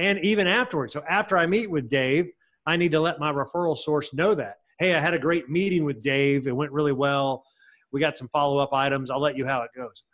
And 0.00 0.18
even 0.24 0.46
afterwards. 0.46 0.94
So 0.94 1.04
after 1.08 1.36
I 1.36 1.46
meet 1.46 1.70
with 1.70 1.90
Dave, 1.90 2.30
I 2.66 2.78
need 2.78 2.90
to 2.92 3.00
let 3.00 3.20
my 3.20 3.30
referral 3.30 3.76
source 3.76 4.14
know 4.14 4.34
that. 4.34 4.56
Hey, 4.78 4.94
I 4.94 5.00
had 5.00 5.12
a 5.12 5.18
great 5.18 5.50
meeting 5.50 5.84
with 5.84 6.02
Dave. 6.02 6.46
It 6.46 6.56
went 6.56 6.72
really 6.72 6.92
well. 6.92 7.44
We 7.92 8.00
got 8.00 8.16
some 8.16 8.28
follow 8.28 8.56
up 8.56 8.72
items. 8.72 9.10
I'll 9.10 9.20
let 9.20 9.36
you 9.36 9.44
how 9.44 9.60
it 9.60 9.70
goes. 9.76 10.04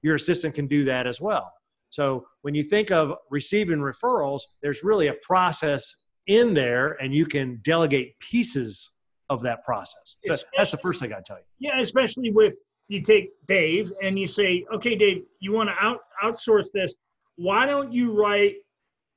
Your 0.00 0.14
assistant 0.14 0.54
can 0.54 0.66
do 0.66 0.84
that 0.84 1.06
as 1.06 1.20
well. 1.20 1.52
So 1.90 2.26
when 2.40 2.54
you 2.54 2.62
think 2.62 2.90
of 2.90 3.14
receiving 3.30 3.80
referrals, 3.80 4.40
there's 4.62 4.82
really 4.82 5.08
a 5.08 5.14
process 5.22 5.94
in 6.26 6.54
there, 6.54 6.96
and 7.02 7.14
you 7.14 7.26
can 7.26 7.60
delegate 7.64 8.18
pieces 8.20 8.92
of 9.28 9.42
that 9.42 9.62
process. 9.62 10.16
So 10.24 10.36
that's 10.56 10.70
the 10.70 10.78
first 10.78 11.02
thing 11.02 11.12
I 11.12 11.20
tell 11.20 11.36
you. 11.36 11.44
Yeah, 11.58 11.80
especially 11.80 12.30
with 12.30 12.56
you 12.88 13.02
take 13.02 13.32
Dave 13.46 13.92
and 14.02 14.18
you 14.18 14.26
say, 14.26 14.64
okay, 14.72 14.94
Dave, 14.94 15.24
you 15.40 15.52
want 15.52 15.68
to 15.68 15.74
out 15.84 15.98
outsource 16.22 16.66
this. 16.72 16.94
Why 17.36 17.66
don't 17.66 17.92
you 17.92 18.12
write 18.18 18.56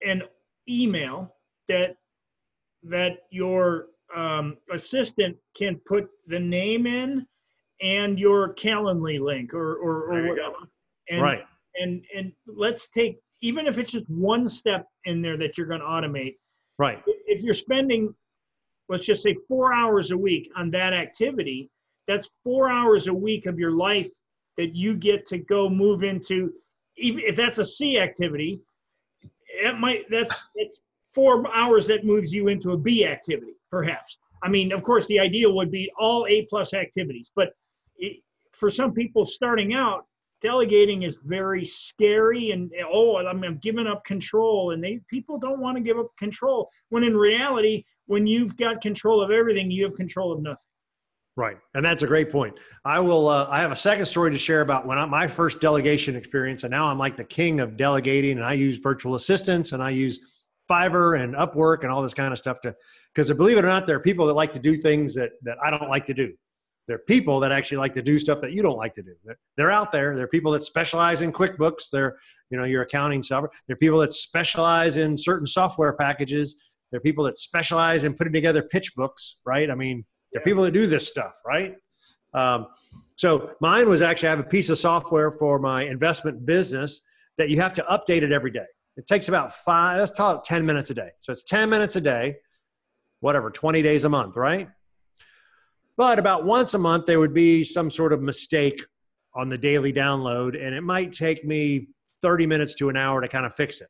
an 0.06 0.24
email 0.70 1.36
that 1.68 1.98
that 2.84 3.24
your 3.30 3.88
um, 4.16 4.58
assistant 4.72 5.38
can 5.56 5.80
put 5.86 6.10
the 6.28 6.40
name 6.40 6.86
in 6.88 7.26
and 7.82 8.20
your 8.20 8.54
Calendly 8.56 9.20
link 9.20 9.54
or 9.54 9.76
or, 9.76 10.14
or 10.14 10.28
whatever. 10.30 10.56
And, 11.10 11.22
right. 11.22 11.44
and 11.76 12.04
and 12.16 12.32
let's 12.48 12.90
take 12.90 13.18
even 13.42 13.68
if 13.68 13.78
it's 13.78 13.92
just 13.92 14.10
one 14.10 14.48
step 14.48 14.88
in 15.06 15.22
there 15.22 15.38
that 15.38 15.58
you're 15.58 15.68
going 15.68 15.80
to 15.80 15.86
automate. 15.86 16.36
Right. 16.78 17.02
If 17.06 17.44
you're 17.44 17.54
spending 17.54 18.14
let's 18.92 19.06
just 19.06 19.24
say 19.24 19.36
four 19.48 19.74
hours 19.74 20.12
a 20.12 20.18
week 20.18 20.52
on 20.56 20.70
that 20.70 20.94
activity 20.94 21.72
that's 22.08 22.36
four 22.44 22.70
hours 22.70 23.08
a 23.08 23.14
week 23.14 23.46
of 23.46 23.58
your 23.58 23.72
life 23.72 24.10
that 24.58 24.76
you 24.76 24.96
get 24.96 25.26
to 25.26 25.38
go 25.38 25.70
move 25.70 26.04
into 26.04 26.52
even 26.98 27.22
if 27.26 27.36
that's 27.36 27.58
a 27.58 27.66
c 27.66 27.98
activity 27.98 28.62
it 29.54 29.78
might 29.78 30.10
that's 30.10 30.48
it's 30.56 30.80
four 31.14 31.44
hours 31.54 31.88
that 31.88 32.06
moves 32.06 32.34
you 32.34 32.48
into 32.48 32.72
a 32.72 32.78
b 32.78 33.06
activity 33.06 33.56
perhaps. 33.70 34.18
I 34.44 34.50
mean 34.50 34.72
of 34.72 34.84
course 34.84 35.06
the 35.08 35.20
ideal 35.20 35.54
would 35.56 35.72
be 35.72 35.92
all 36.00 36.26
a 36.28 36.44
plus 36.44 36.74
activities 36.74 37.32
but 37.36 37.54
it, 37.98 38.22
for 38.52 38.70
some 38.70 38.94
people 38.94 39.26
starting 39.26 39.74
out 39.74 40.06
delegating 40.42 41.04
is 41.04 41.18
very 41.18 41.64
scary 41.64 42.52
and 42.52 42.72
oh 42.92 43.18
I'm, 43.18 43.44
I'm 43.44 43.58
giving 43.58 43.88
up 43.88 44.04
control 44.04 44.72
and 44.72 44.84
they 44.84 45.00
people 45.10 45.38
don't 45.38 45.60
want 45.60 45.78
to 45.78 45.84
give 45.84 46.00
up 46.00 46.10
control 46.18 46.70
when 46.90 47.04
in 47.04 47.16
reality 47.16 47.86
when 48.08 48.26
you've 48.26 48.58
got 48.58 48.82
control 48.82 49.22
of 49.22 49.32
everything 49.32 49.70
you 49.70 49.84
have 49.84 49.96
control 49.96 50.32
of 50.32 50.42
nothing 50.42 50.66
right 51.38 51.58
and 51.76 51.86
that's 51.86 52.04
a 52.04 52.08
great 52.08 52.32
point 52.32 52.54
i 52.86 53.00
will 53.00 53.28
uh, 53.28 53.48
i 53.50 53.60
have 53.60 53.72
a 53.72 53.76
second 53.76 54.06
story 54.06 54.32
to 54.32 54.38
share 54.38 54.62
about 54.62 54.86
when 54.86 54.98
I, 54.98 55.06
my 55.06 55.28
first 55.28 55.60
delegation 55.60 56.16
experience 56.16 56.64
and 56.64 56.72
now 56.72 56.88
i'm 56.88 56.98
like 56.98 57.16
the 57.16 57.24
king 57.24 57.60
of 57.60 57.78
delegating 57.78 58.38
and 58.38 58.44
i 58.44 58.54
use 58.54 58.78
virtual 58.78 59.16
assistants 59.16 59.72
and 59.72 59.82
i 59.82 59.90
use 59.90 60.20
fiverr 60.70 61.22
and 61.22 61.36
upwork 61.36 61.84
and 61.84 61.92
all 61.92 62.02
this 62.02 62.14
kind 62.14 62.34
of 62.34 62.40
stuff 62.40 62.60
to 62.62 62.76
because 63.14 63.32
believe 63.34 63.58
it 63.58 63.64
or 63.64 63.68
not 63.68 63.88
there 63.88 63.96
are 63.96 64.02
people 64.02 64.26
that 64.28 64.34
like 64.34 64.54
to 64.54 64.60
do 64.60 64.76
things 64.76 65.14
that 65.16 65.32
that 65.42 65.58
i 65.64 65.70
don't 65.70 65.90
like 65.90 66.06
to 66.06 66.14
do 66.14 66.32
there 66.88 66.96
are 66.96 67.04
people 67.08 67.40
that 67.40 67.54
actually 67.54 67.78
like 67.78 67.94
to 67.94 68.02
do 68.02 68.20
stuff 68.20 68.42
that 68.42 68.52
you 68.52 68.62
don't 68.62 68.76
like 68.76 68.94
to 68.96 69.02
do. 69.02 69.16
They're 69.56 69.72
out 69.72 69.94
there. 69.94 70.14
There 70.16 70.26
are 70.26 70.30
people 70.30 70.52
that 70.52 70.66
specialize 70.66 71.22
in 71.22 71.32
QuickBooks. 71.32 71.90
They're, 71.90 72.18
you 72.50 72.58
know, 72.58 72.66
your 72.66 72.82
accounting 72.82 73.24
software. 73.24 73.52
There 73.68 73.76
are 73.76 73.78
people 73.78 74.00
that 74.00 74.14
specialize 74.14 74.98
in 74.98 75.18
certain 75.18 75.48
software 75.48 75.94
packages. 75.94 76.58
There 76.92 76.98
are 76.98 77.02
people 77.02 77.24
that 77.26 77.38
specialize 77.38 78.04
in 78.04 78.14
putting 78.14 78.34
together 78.34 78.64
pitch 78.64 78.94
books, 78.96 79.38
right? 79.46 79.70
I 79.70 79.76
mean, 79.76 80.04
there 80.32 80.42
are 80.42 80.46
people 80.46 80.64
that 80.64 80.72
do 80.72 80.88
this 80.88 81.08
stuff, 81.08 81.40
right? 81.46 81.76
Um, 82.34 82.68
so 83.16 83.52
mine 83.62 83.88
was 83.88 84.02
actually 84.02 84.30
I 84.30 84.32
have 84.32 84.40
a 84.40 84.44
piece 84.44 84.70
of 84.70 84.78
software 84.78 85.32
for 85.32 85.60
my 85.60 85.84
investment 85.84 86.46
business 86.46 87.02
that 87.38 87.50
you 87.50 87.60
have 87.62 87.74
to 87.76 87.84
update 87.84 88.24
it 88.24 88.32
every 88.32 88.52
day. 88.52 88.66
It 88.98 89.08
takes 89.08 89.28
about 89.28 89.56
five, 89.58 90.00
let's 90.00 90.12
call 90.12 90.38
it 90.38 90.44
10 90.44 90.66
minutes 90.66 90.90
a 90.90 90.94
day. 90.94 91.10
So 91.20 91.32
it's 91.32 91.44
10 91.44 91.70
minutes 91.70 91.96
a 91.96 92.02
day, 92.02 92.38
whatever, 93.20 93.50
20 93.50 93.82
days 93.82 94.04
a 94.04 94.10
month, 94.10 94.36
right? 94.36 94.70
But 95.98 96.20
about 96.20 96.46
once 96.46 96.74
a 96.74 96.80
month, 96.80 97.06
there 97.06 97.20
would 97.20 97.34
be 97.34 97.64
some 97.64 97.92
sort 97.92 98.14
of 98.14 98.22
mistake 98.22 98.82
on 99.36 99.50
the 99.50 99.58
daily 99.58 99.94
download, 99.94 100.62
and 100.62 100.76
it 100.76 100.82
might 100.82 101.14
take 101.14 101.46
me 101.46 101.90
30 102.22 102.48
minutes 102.48 102.76
to 102.76 102.90
an 102.90 102.98
hour 102.98 103.22
to 103.22 103.28
kind 103.28 103.46
of 103.46 103.56
fix 103.56 103.82
it, 103.82 103.90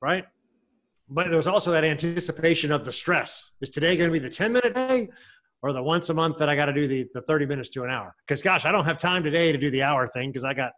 right? 0.00 0.24
But 1.08 1.28
there 1.28 1.36
was 1.36 1.46
also 1.46 1.70
that 1.70 1.84
anticipation 1.84 2.70
of 2.70 2.84
the 2.84 2.92
stress. 2.92 3.52
Is 3.60 3.70
today 3.70 3.96
going 3.96 4.10
to 4.10 4.12
be 4.12 4.18
the 4.18 4.32
10 4.32 4.52
minute 4.52 4.74
day 4.74 5.08
or 5.62 5.72
the 5.72 5.82
once 5.82 6.08
a 6.08 6.14
month 6.14 6.38
that 6.38 6.48
I 6.48 6.56
got 6.56 6.66
to 6.66 6.72
do 6.72 6.86
the, 6.86 7.06
the 7.14 7.22
30 7.22 7.46
minutes 7.46 7.70
to 7.70 7.84
an 7.84 7.90
hour? 7.90 8.14
Because, 8.26 8.42
gosh, 8.42 8.64
I 8.64 8.72
don't 8.72 8.84
have 8.84 8.98
time 8.98 9.22
today 9.22 9.52
to 9.52 9.58
do 9.58 9.70
the 9.70 9.82
hour 9.82 10.06
thing 10.06 10.30
because 10.30 10.44
I 10.44 10.54
got 10.54 10.72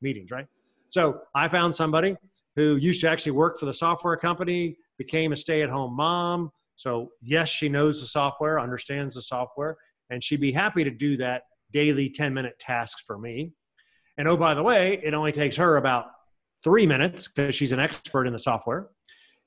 meetings, 0.00 0.30
right? 0.30 0.46
So 0.88 1.20
I 1.34 1.48
found 1.48 1.74
somebody 1.74 2.16
who 2.56 2.76
used 2.76 3.00
to 3.02 3.08
actually 3.08 3.32
work 3.32 3.58
for 3.58 3.66
the 3.66 3.74
software 3.74 4.16
company, 4.16 4.76
became 4.98 5.32
a 5.32 5.36
stay 5.36 5.62
at 5.62 5.70
home 5.70 5.96
mom. 5.96 6.50
So, 6.76 7.10
yes, 7.22 7.48
she 7.48 7.68
knows 7.68 8.00
the 8.00 8.06
software, 8.06 8.60
understands 8.60 9.14
the 9.14 9.22
software, 9.22 9.76
and 10.10 10.22
she'd 10.22 10.40
be 10.40 10.52
happy 10.52 10.84
to 10.84 10.90
do 10.90 11.16
that 11.18 11.42
daily 11.72 12.10
10 12.10 12.34
minute 12.34 12.58
task 12.58 12.98
for 13.06 13.18
me. 13.18 13.52
And 14.18 14.28
oh, 14.28 14.36
by 14.36 14.54
the 14.54 14.62
way, 14.62 15.00
it 15.02 15.14
only 15.14 15.32
takes 15.32 15.56
her 15.56 15.76
about 15.76 16.06
three 16.62 16.86
minutes 16.86 17.28
because 17.28 17.54
she's 17.54 17.72
an 17.72 17.80
expert 17.80 18.26
in 18.26 18.32
the 18.32 18.38
software. 18.38 18.88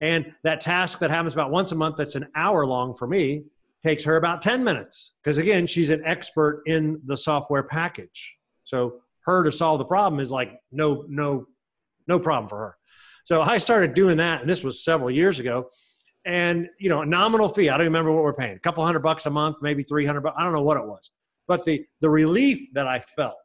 And 0.02 0.34
that 0.44 0.60
task 0.60 1.00
that 1.00 1.10
happens 1.10 1.34
about 1.34 1.52
once 1.52 1.72
a 1.72 1.76
month 1.76 1.98
that's 1.98 2.16
an 2.16 2.28
hour 2.36 2.66
long 2.66 2.94
for 2.96 3.08
me 3.08 3.44
takes 3.86 4.04
her 4.04 4.18
about 4.18 4.42
10 4.42 4.64
minutes. 4.64 5.14
Because 5.24 5.38
again 5.38 5.68
she's 5.68 5.92
an 5.92 6.02
expert 6.06 6.64
in 6.66 7.00
the 7.06 7.16
software 7.16 7.64
package. 7.64 8.36
So 8.64 9.02
her 9.26 9.44
to 9.44 9.52
solve 9.52 9.78
the 9.78 9.86
problem 9.86 10.20
is 10.20 10.32
like 10.32 10.60
no 10.72 11.06
no 11.08 11.46
no 12.08 12.20
problem 12.20 12.50
for 12.50 12.58
her. 12.58 12.78
So 13.26 13.42
i 13.42 13.60
started 13.60 13.94
doing 13.94 14.18
that 14.18 14.42
and 14.42 14.50
this 14.50 14.64
was 14.64 14.84
several 14.84 15.12
years 15.12 15.40
ago. 15.40 15.70
And 16.26 16.68
you 16.80 16.90
know 16.90 17.02
a 17.02 17.06
nominal 17.06 17.48
fee 17.48 17.70
i 17.70 17.78
don't 17.78 17.86
remember 17.86 18.12
what 18.12 18.24
we're 18.24 18.34
paying 18.34 18.56
a 18.56 18.60
couple 18.60 18.84
hundred 18.84 19.04
bucks 19.04 19.28
a 19.28 19.30
month 19.30 19.58
maybe 19.62 19.84
300 19.84 20.22
bucks 20.22 20.36
i 20.40 20.44
don't 20.44 20.54
know 20.54 20.64
what 20.64 20.78
it 20.78 20.86
was. 20.86 21.12
But 21.48 21.64
the 21.66 21.86
the 22.02 22.10
relief 22.10 22.74
that 22.74 22.88
i 22.88 23.00
felt 23.00 23.36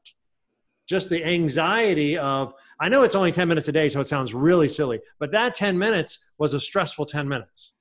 just 0.89 1.11
the 1.11 1.23
anxiety 1.23 2.17
of 2.17 2.55
i 2.81 2.89
know 2.89 3.03
it's 3.03 3.15
only 3.15 3.33
10 3.33 3.47
minutes 3.47 3.69
a 3.69 3.73
day 3.73 3.91
so 3.91 4.01
it 4.01 4.09
sounds 4.09 4.33
really 4.33 4.69
silly 4.69 5.01
but 5.19 5.33
that 5.33 5.55
10 5.55 5.79
minutes 5.79 6.19
was 6.39 6.55
a 6.55 6.61
stressful 6.61 7.05
10 7.05 7.29
minutes 7.29 7.73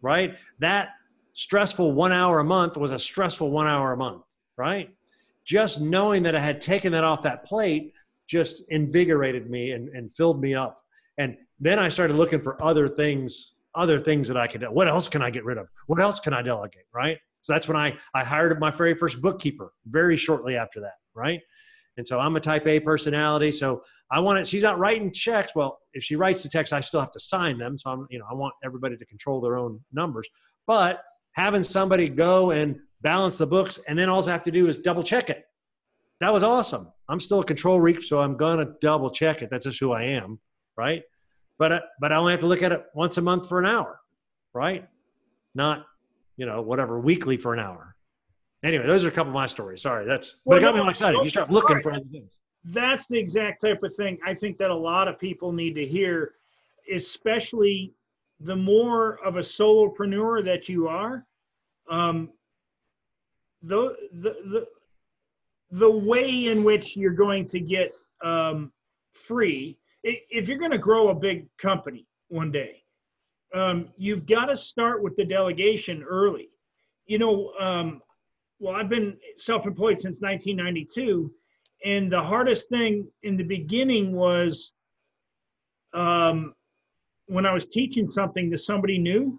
right? 0.00 0.34
That 0.58 0.90
stressful 1.38 1.92
one 1.92 2.10
hour 2.10 2.40
a 2.40 2.44
month 2.44 2.76
was 2.76 2.90
a 2.90 2.98
stressful 2.98 3.48
one 3.48 3.68
hour 3.68 3.92
a 3.92 3.96
month, 3.96 4.24
right? 4.56 4.90
Just 5.46 5.80
knowing 5.80 6.24
that 6.24 6.34
I 6.34 6.40
had 6.40 6.60
taken 6.60 6.90
that 6.90 7.04
off 7.04 7.22
that 7.22 7.44
plate 7.44 7.92
just 8.26 8.64
invigorated 8.70 9.48
me 9.48 9.70
and, 9.70 9.88
and 9.90 10.12
filled 10.12 10.40
me 10.40 10.56
up. 10.56 10.82
And 11.16 11.36
then 11.60 11.78
I 11.78 11.90
started 11.90 12.14
looking 12.14 12.42
for 12.42 12.60
other 12.60 12.88
things, 12.88 13.54
other 13.76 14.00
things 14.00 14.26
that 14.26 14.36
I 14.36 14.48
could 14.48 14.62
do. 14.62 14.66
What 14.66 14.88
else 14.88 15.06
can 15.06 15.22
I 15.22 15.30
get 15.30 15.44
rid 15.44 15.58
of? 15.58 15.68
What 15.86 16.00
else 16.00 16.18
can 16.18 16.34
I 16.34 16.42
delegate? 16.42 16.86
Right. 16.92 17.18
So 17.42 17.52
that's 17.52 17.68
when 17.68 17.76
I, 17.76 17.96
I 18.16 18.24
hired 18.24 18.58
my 18.58 18.72
very 18.72 18.94
first 18.94 19.22
bookkeeper 19.22 19.72
very 19.86 20.16
shortly 20.16 20.56
after 20.56 20.80
that. 20.80 20.94
Right. 21.14 21.40
And 21.98 22.06
so 22.06 22.18
I'm 22.18 22.34
a 22.34 22.40
type 22.40 22.66
A 22.66 22.80
personality. 22.80 23.52
So 23.52 23.84
I 24.10 24.18
want 24.18 24.40
it, 24.40 24.48
she's 24.48 24.64
not 24.64 24.80
writing 24.80 25.12
checks. 25.12 25.52
Well, 25.54 25.78
if 25.92 26.02
she 26.02 26.16
writes 26.16 26.42
the 26.42 26.48
checks, 26.48 26.72
I 26.72 26.80
still 26.80 26.98
have 26.98 27.12
to 27.12 27.20
sign 27.20 27.58
them. 27.58 27.78
So 27.78 27.90
I'm, 27.90 28.08
you 28.10 28.18
know, 28.18 28.24
I 28.28 28.34
want 28.34 28.54
everybody 28.64 28.96
to 28.96 29.06
control 29.06 29.40
their 29.40 29.56
own 29.56 29.78
numbers. 29.92 30.28
But 30.66 31.00
having 31.38 31.62
somebody 31.62 32.08
go 32.08 32.50
and 32.50 32.80
balance 33.00 33.38
the 33.38 33.46
books 33.46 33.78
and 33.86 33.96
then 33.96 34.08
all 34.08 34.28
I 34.28 34.32
have 34.32 34.42
to 34.42 34.50
do 34.50 34.66
is 34.66 34.76
double 34.76 35.04
check 35.04 35.30
it. 35.30 35.44
That 36.20 36.32
was 36.32 36.42
awesome. 36.42 36.88
I'm 37.08 37.20
still 37.20 37.38
a 37.40 37.44
control 37.44 37.78
freak, 37.78 38.02
so 38.02 38.20
I'm 38.20 38.36
gonna 38.36 38.74
double 38.80 39.08
check 39.08 39.40
it. 39.40 39.48
That's 39.48 39.64
just 39.64 39.78
who 39.78 39.92
I 39.92 40.02
am, 40.02 40.40
right? 40.76 41.02
But 41.56 41.72
uh, 41.72 41.80
but 42.00 42.10
I 42.10 42.16
only 42.16 42.32
have 42.32 42.40
to 42.40 42.46
look 42.46 42.64
at 42.64 42.72
it 42.72 42.84
once 42.92 43.18
a 43.18 43.22
month 43.22 43.48
for 43.48 43.60
an 43.60 43.66
hour, 43.66 44.00
right? 44.52 44.88
Not 45.54 45.86
you 46.36 46.44
know 46.44 46.60
whatever 46.60 46.98
weekly 46.98 47.36
for 47.36 47.54
an 47.54 47.60
hour. 47.60 47.94
Anyway, 48.64 48.84
those 48.88 49.04
are 49.04 49.08
a 49.08 49.12
couple 49.12 49.30
of 49.30 49.34
my 49.34 49.46
stories. 49.46 49.82
Sorry, 49.82 50.04
that's 50.04 50.34
but 50.44 50.58
it 50.58 50.62
got 50.62 50.74
no, 50.74 50.82
me 50.82 50.90
excited. 50.90 51.20
You 51.22 51.30
start 51.30 51.52
looking 51.52 51.76
right. 51.76 51.82
for 51.84 51.92
other 51.92 52.04
things. 52.04 52.32
That's 52.64 53.06
the 53.06 53.16
exact 53.16 53.60
type 53.62 53.84
of 53.84 53.94
thing 53.94 54.18
I 54.26 54.34
think 54.34 54.58
that 54.58 54.70
a 54.70 54.74
lot 54.74 55.06
of 55.06 55.20
people 55.20 55.52
need 55.52 55.76
to 55.76 55.86
hear, 55.86 56.32
especially 56.92 57.94
the 58.40 58.56
more 58.56 59.18
of 59.24 59.36
a 59.36 59.40
solopreneur 59.40 60.44
that 60.44 60.68
you 60.68 60.88
are, 60.88 61.26
um, 61.90 62.30
the, 63.62 63.96
the, 64.12 64.36
the, 64.46 64.66
the 65.70 65.90
way 65.90 66.46
in 66.46 66.62
which 66.64 66.96
you're 66.96 67.10
going 67.10 67.46
to 67.46 67.60
get 67.60 67.92
um, 68.24 68.72
free, 69.12 69.78
if 70.04 70.48
you're 70.48 70.58
going 70.58 70.70
to 70.70 70.78
grow 70.78 71.08
a 71.08 71.14
big 71.14 71.46
company 71.56 72.06
one 72.28 72.52
day, 72.52 72.82
um, 73.54 73.88
you've 73.96 74.26
got 74.26 74.46
to 74.46 74.56
start 74.56 75.02
with 75.02 75.16
the 75.16 75.24
delegation 75.24 76.02
early. 76.02 76.50
You 77.06 77.18
know, 77.18 77.52
um, 77.58 78.00
well, 78.60 78.74
I've 78.74 78.88
been 78.88 79.16
self 79.36 79.66
employed 79.66 80.00
since 80.00 80.20
1992, 80.20 81.32
and 81.84 82.10
the 82.10 82.22
hardest 82.22 82.68
thing 82.68 83.08
in 83.22 83.36
the 83.36 83.44
beginning 83.44 84.12
was 84.12 84.72
um, 85.94 86.54
when 87.28 87.46
I 87.46 87.52
was 87.52 87.66
teaching 87.66 88.08
something 88.08 88.50
to 88.50 88.58
somebody 88.58 88.98
new 88.98 89.38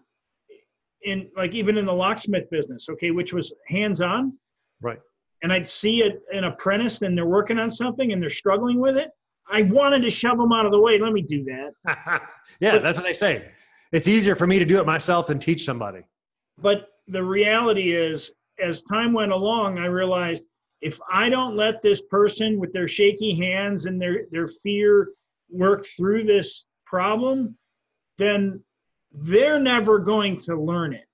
in 1.03 1.29
like 1.35 1.53
even 1.53 1.77
in 1.77 1.85
the 1.85 1.93
locksmith 1.93 2.49
business, 2.49 2.87
okay, 2.89 3.11
which 3.11 3.33
was 3.33 3.53
hands 3.67 4.01
on. 4.01 4.37
Right. 4.81 4.99
And 5.43 5.51
I'd 5.51 5.67
see 5.67 5.99
it, 5.99 6.21
an 6.33 6.43
apprentice 6.43 7.01
and 7.01 7.17
they're 7.17 7.25
working 7.25 7.59
on 7.59 7.69
something 7.69 8.11
and 8.11 8.21
they're 8.21 8.29
struggling 8.29 8.79
with 8.79 8.97
it. 8.97 9.09
I 9.49 9.63
wanted 9.63 10.01
to 10.03 10.09
shove 10.09 10.37
them 10.37 10.51
out 10.51 10.65
of 10.65 10.71
the 10.71 10.79
way. 10.79 10.99
Let 10.99 11.13
me 11.13 11.21
do 11.21 11.43
that. 11.45 11.71
yeah, 12.59 12.73
but, 12.73 12.83
that's 12.83 12.97
what 12.97 13.05
they 13.05 13.13
say. 13.13 13.45
It's 13.91 14.07
easier 14.07 14.35
for 14.35 14.45
me 14.45 14.59
to 14.59 14.65
do 14.65 14.79
it 14.79 14.85
myself 14.85 15.27
than 15.27 15.39
teach 15.39 15.63
somebody. 15.65 16.01
But 16.61 16.89
the 17.07 17.23
reality 17.23 17.95
is, 17.95 18.31
as 18.63 18.83
time 18.83 19.13
went 19.13 19.31
along, 19.31 19.79
I 19.79 19.85
realized 19.85 20.43
if 20.81 20.99
I 21.11 21.29
don't 21.29 21.55
let 21.55 21.81
this 21.81 22.01
person 22.03 22.59
with 22.59 22.71
their 22.73 22.87
shaky 22.87 23.33
hands 23.33 23.85
and 23.85 23.99
their, 23.99 24.25
their 24.31 24.47
fear 24.47 25.09
work 25.49 25.85
through 25.85 26.25
this 26.25 26.65
problem, 26.85 27.57
then 28.19 28.63
they're 29.11 29.59
never 29.59 29.97
going 29.97 30.37
to 30.37 30.55
learn 30.55 30.93
it. 30.93 31.05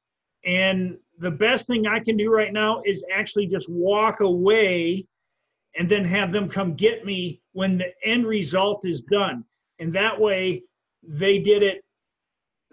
And 0.45 0.97
the 1.17 1.31
best 1.31 1.67
thing 1.67 1.87
I 1.87 1.99
can 1.99 2.17
do 2.17 2.29
right 2.29 2.51
now 2.51 2.81
is 2.85 3.05
actually 3.13 3.47
just 3.47 3.69
walk 3.69 4.19
away 4.19 5.07
and 5.77 5.87
then 5.87 6.03
have 6.05 6.31
them 6.31 6.49
come 6.49 6.73
get 6.73 7.05
me 7.05 7.41
when 7.53 7.77
the 7.77 7.93
end 8.03 8.25
result 8.25 8.85
is 8.85 9.01
done. 9.01 9.43
And 9.79 9.93
that 9.93 10.19
way 10.19 10.63
they 11.03 11.39
did 11.39 11.63
it 11.63 11.83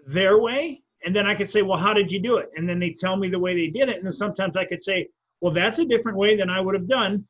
their 0.05 0.39
way. 0.39 0.81
And 1.05 1.15
then 1.15 1.25
I 1.25 1.35
could 1.35 1.49
say, 1.49 1.61
well, 1.61 1.77
how 1.77 1.93
did 1.93 2.11
you 2.11 2.19
do 2.19 2.37
it? 2.37 2.49
And 2.55 2.67
then 2.67 2.79
they 2.79 2.91
tell 2.97 3.17
me 3.17 3.29
the 3.29 3.39
way 3.39 3.55
they 3.55 3.67
did 3.67 3.89
it. 3.89 3.97
And 3.97 4.05
then 4.05 4.13
sometimes 4.13 4.55
I 4.55 4.65
could 4.65 4.81
say, 4.81 5.07
well, 5.41 5.53
that's 5.53 5.79
a 5.79 5.85
different 5.85 6.17
way 6.17 6.35
than 6.37 6.49
I 6.49 6.61
would 6.61 6.75
have 6.75 6.87
done. 6.87 7.25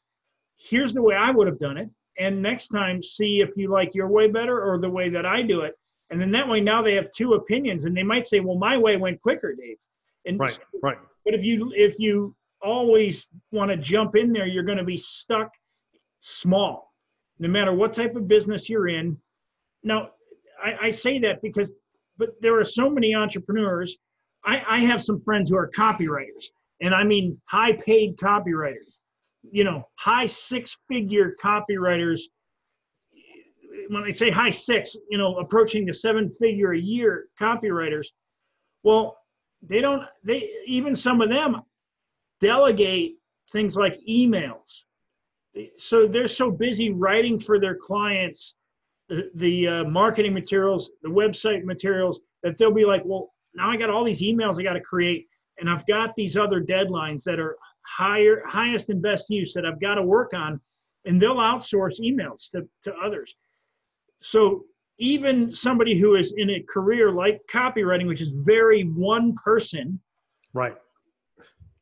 Here's 0.58 0.94
the 0.94 1.02
way 1.02 1.16
I 1.16 1.32
would 1.32 1.48
have 1.48 1.60
done 1.60 1.78
it. 1.78 1.90
And 2.20 2.42
next 2.42 2.68
time, 2.68 3.02
see 3.02 3.42
if 3.42 3.58
you 3.58 3.70
like 3.70 3.96
your 3.96 4.08
way 4.08 4.28
better 4.28 4.62
or 4.62 4.80
the 4.80 4.90
way 4.90 5.10
that 5.10 5.26
I 5.26 5.42
do 5.42 5.62
it. 5.62 5.76
And 6.14 6.22
then 6.22 6.30
that 6.30 6.48
way 6.48 6.62
now 6.62 6.84
they 6.84 6.94
have 6.94 7.12
two 7.12 7.34
opinions 7.34 7.86
and 7.86 7.98
they 7.98 8.04
might 8.04 8.28
say, 8.28 8.40
well, 8.40 8.56
my 8.56 8.78
way 8.78 8.98
went 8.98 9.20
quicker, 9.20 9.56
Dave. 9.56 9.78
And 10.28 10.40
right, 10.40 10.60
right. 10.84 10.98
But 11.26 11.34
if 11.34 11.44
you 11.44 11.74
if 11.76 12.00
you 12.00 12.36
always 12.62 13.28
want 13.52 13.72
to 13.72 13.78
jump 13.78 14.16
in 14.16 14.32
there, 14.32 14.46
you're 14.46 14.64
going 14.64 14.78
to 14.78 14.84
be 14.84 14.96
stuck 14.96 15.50
small, 16.20 16.94
no 17.40 17.50
matter 17.50 17.74
what 17.74 17.94
type 17.94 18.16
of 18.16 18.28
business 18.28 18.70
you're 18.70 18.90
in. 18.90 19.18
Now, 19.84 20.12
I, 20.64 20.88
I 20.88 20.90
say 20.92 21.18
that 21.18 21.42
because, 21.42 21.74
but 22.20 22.30
there 22.42 22.60
are 22.60 22.64
so 22.64 22.92
many 22.92 23.16
entrepreneurs. 23.16 23.98
I, 24.46 24.64
I 24.70 24.80
have 24.82 25.02
some 25.02 25.18
friends 25.18 25.50
who 25.50 25.58
are 25.58 25.72
copywriters, 25.76 26.46
and 26.80 26.94
I 26.94 27.04
mean 27.04 27.42
high 27.46 27.74
paid 27.74 28.18
copywriters, 28.18 29.00
you 29.42 29.64
know, 29.64 29.84
high 29.96 30.28
six 30.28 30.78
figure 30.88 31.36
copywriters 31.44 32.20
when 33.90 34.04
I 34.04 34.12
say 34.12 34.30
high 34.30 34.50
six, 34.50 34.96
you 35.10 35.18
know, 35.18 35.38
approaching 35.38 35.86
the 35.86 35.94
seven 35.94 36.30
figure 36.30 36.74
a 36.74 36.80
year 36.80 37.28
copywriters, 37.40 38.08
well, 38.84 39.18
they 39.62 39.82
don't, 39.82 40.04
they, 40.24 40.50
even 40.68 40.94
some 40.96 41.22
of 41.22 41.30
them 41.30 41.62
delegate 42.40 43.16
things 43.52 43.78
like 43.78 44.00
emails. 44.08 44.84
So 45.76 46.08
they're 46.08 46.28
so 46.28 46.52
busy 46.52 46.92
writing 46.92 47.40
for 47.40 47.60
their 47.60 47.76
clients 47.76 48.56
the, 49.10 49.30
the 49.36 49.68
uh, 49.68 49.84
marketing 49.86 50.34
materials, 50.34 50.92
the 51.02 51.10
website 51.10 51.64
materials, 51.64 52.20
that 52.42 52.58
they'll 52.58 52.74
be 52.74 52.86
like, 52.86 53.04
well, 53.06 53.34
now 53.54 53.70
I 53.70 53.78
got 53.78 53.90
all 53.90 54.04
these 54.04 54.22
emails 54.22 54.60
I 54.60 54.64
got 54.64 54.74
to 54.74 54.82
create, 54.82 55.28
and 55.60 55.70
I've 55.70 55.86
got 55.86 56.16
these 56.16 56.38
other 56.38 56.62
deadlines 56.62 57.24
that 57.24 57.40
are 57.40 57.58
higher, 57.86 58.42
highest 58.46 58.90
and 58.90 59.02
best 59.02 59.30
use 59.30 59.54
that 59.54 59.66
I've 59.66 59.80
got 59.80 59.96
to 59.96 60.04
work 60.04 60.34
on, 60.34 60.60
and 61.06 61.22
they'll 61.22 61.36
outsource 61.36 62.00
emails 62.00 62.50
to, 62.52 62.68
to 62.84 62.94
others. 62.96 63.36
So 64.18 64.66
even 65.00 65.52
somebody 65.52 65.98
who 65.98 66.16
is 66.16 66.34
in 66.38 66.50
a 66.52 66.64
career 66.70 67.12
like 67.12 67.42
copywriting, 67.52 68.08
which 68.08 68.22
is 68.22 68.30
very 68.30 68.84
one 68.84 69.36
person, 69.36 70.00
right? 70.54 70.76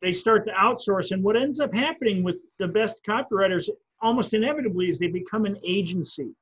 They 0.01 0.11
start 0.11 0.45
to 0.45 0.51
outsource, 0.51 1.11
and 1.11 1.23
what 1.23 1.35
ends 1.37 1.59
up 1.59 1.73
happening 1.73 2.23
with 2.23 2.37
the 2.57 2.67
best 2.67 3.01
copywriters 3.07 3.69
almost 4.01 4.33
inevitably 4.33 4.87
is 4.87 4.97
they 4.97 5.07
become 5.07 5.45
an 5.45 5.57
agency. 5.63 6.33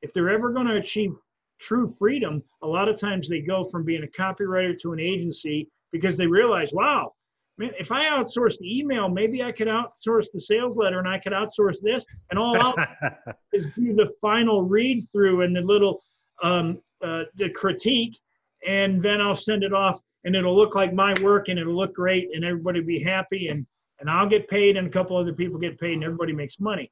If 0.00 0.12
they're 0.12 0.30
ever 0.30 0.50
going 0.50 0.66
to 0.66 0.76
achieve 0.76 1.14
true 1.60 1.88
freedom, 1.88 2.42
a 2.62 2.66
lot 2.66 2.88
of 2.88 2.98
times 2.98 3.28
they 3.28 3.40
go 3.40 3.64
from 3.64 3.84
being 3.84 4.04
a 4.04 4.06
copywriter 4.06 4.78
to 4.80 4.92
an 4.92 5.00
agency 5.00 5.68
because 5.92 6.16
they 6.16 6.26
realize, 6.26 6.72
wow, 6.72 7.12
man, 7.58 7.70
if 7.78 7.92
I 7.92 8.04
outsource 8.04 8.58
the 8.58 8.78
email, 8.78 9.08
maybe 9.08 9.42
I 9.42 9.52
could 9.52 9.68
outsource 9.68 10.26
the 10.32 10.40
sales 10.40 10.76
letter 10.76 10.98
and 10.98 11.08
I 11.08 11.18
could 11.18 11.32
outsource 11.32 11.76
this. 11.82 12.06
And 12.30 12.38
all 12.38 12.56
I'll 12.60 12.74
is 13.52 13.68
do 13.76 13.94
the 13.94 14.10
final 14.20 14.62
read 14.62 15.02
through 15.12 15.42
and 15.42 15.54
the 15.54 15.60
little 15.60 16.02
um, 16.42 16.80
uh, 17.02 17.24
the 17.36 17.50
critique, 17.50 18.18
and 18.66 19.02
then 19.02 19.20
I'll 19.20 19.34
send 19.34 19.62
it 19.62 19.72
off, 19.72 20.00
and 20.24 20.34
it'll 20.34 20.56
look 20.56 20.74
like 20.74 20.92
my 20.92 21.14
work, 21.22 21.48
and 21.48 21.58
it'll 21.58 21.76
look 21.76 21.94
great, 21.94 22.28
and 22.34 22.44
everybody 22.44 22.80
will 22.80 22.86
be 22.86 23.02
happy, 23.02 23.48
and 23.48 23.66
and 24.00 24.10
I'll 24.10 24.28
get 24.28 24.48
paid, 24.48 24.76
and 24.76 24.86
a 24.86 24.90
couple 24.90 25.16
other 25.16 25.32
people 25.32 25.58
get 25.58 25.78
paid, 25.78 25.92
and 25.92 26.04
everybody 26.04 26.32
makes 26.32 26.58
money. 26.58 26.90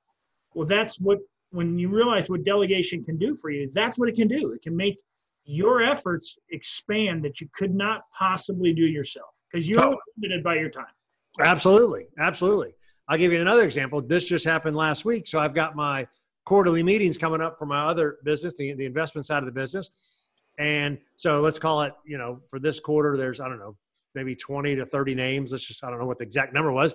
Well, 0.54 0.66
that's 0.66 1.00
what 1.00 1.18
when 1.50 1.78
you 1.78 1.88
realize 1.88 2.30
what 2.30 2.44
delegation 2.44 3.04
can 3.04 3.18
do 3.18 3.34
for 3.34 3.50
you, 3.50 3.70
that's 3.74 3.98
what 3.98 4.08
it 4.08 4.14
can 4.14 4.28
do. 4.28 4.52
It 4.52 4.62
can 4.62 4.76
make 4.76 4.98
your 5.44 5.82
efforts 5.82 6.38
expand 6.50 7.24
that 7.24 7.40
you 7.40 7.48
could 7.52 7.74
not 7.74 8.02
possibly 8.16 8.72
do 8.72 8.84
yourself 8.84 9.34
because 9.52 9.68
you're 9.68 9.82
so, 9.82 9.98
limited 10.16 10.42
by 10.42 10.56
your 10.56 10.70
time. 10.70 10.86
Absolutely, 11.40 12.06
absolutely. 12.18 12.74
I'll 13.08 13.18
give 13.18 13.32
you 13.32 13.40
another 13.40 13.62
example. 13.62 14.00
This 14.00 14.24
just 14.24 14.44
happened 14.44 14.76
last 14.76 15.04
week. 15.04 15.26
So 15.26 15.38
I've 15.38 15.54
got 15.54 15.76
my 15.76 16.06
quarterly 16.44 16.82
meetings 16.82 17.16
coming 17.16 17.40
up 17.40 17.58
for 17.58 17.66
my 17.66 17.84
other 17.84 18.18
business, 18.24 18.54
the, 18.54 18.72
the 18.74 18.86
investment 18.86 19.26
side 19.26 19.38
of 19.38 19.46
the 19.46 19.52
business. 19.52 19.90
And 20.58 20.98
so 21.16 21.40
let's 21.40 21.58
call 21.58 21.82
it, 21.82 21.94
you 22.04 22.18
know, 22.18 22.40
for 22.50 22.58
this 22.58 22.80
quarter, 22.80 23.16
there's, 23.16 23.40
I 23.40 23.48
don't 23.48 23.58
know, 23.58 23.76
maybe 24.14 24.34
20 24.34 24.74
to 24.76 24.86
30 24.86 25.14
names. 25.14 25.52
Let's 25.52 25.64
just, 25.64 25.82
I 25.82 25.90
don't 25.90 25.98
know 25.98 26.06
what 26.06 26.18
the 26.18 26.24
exact 26.24 26.52
number 26.52 26.72
was. 26.72 26.94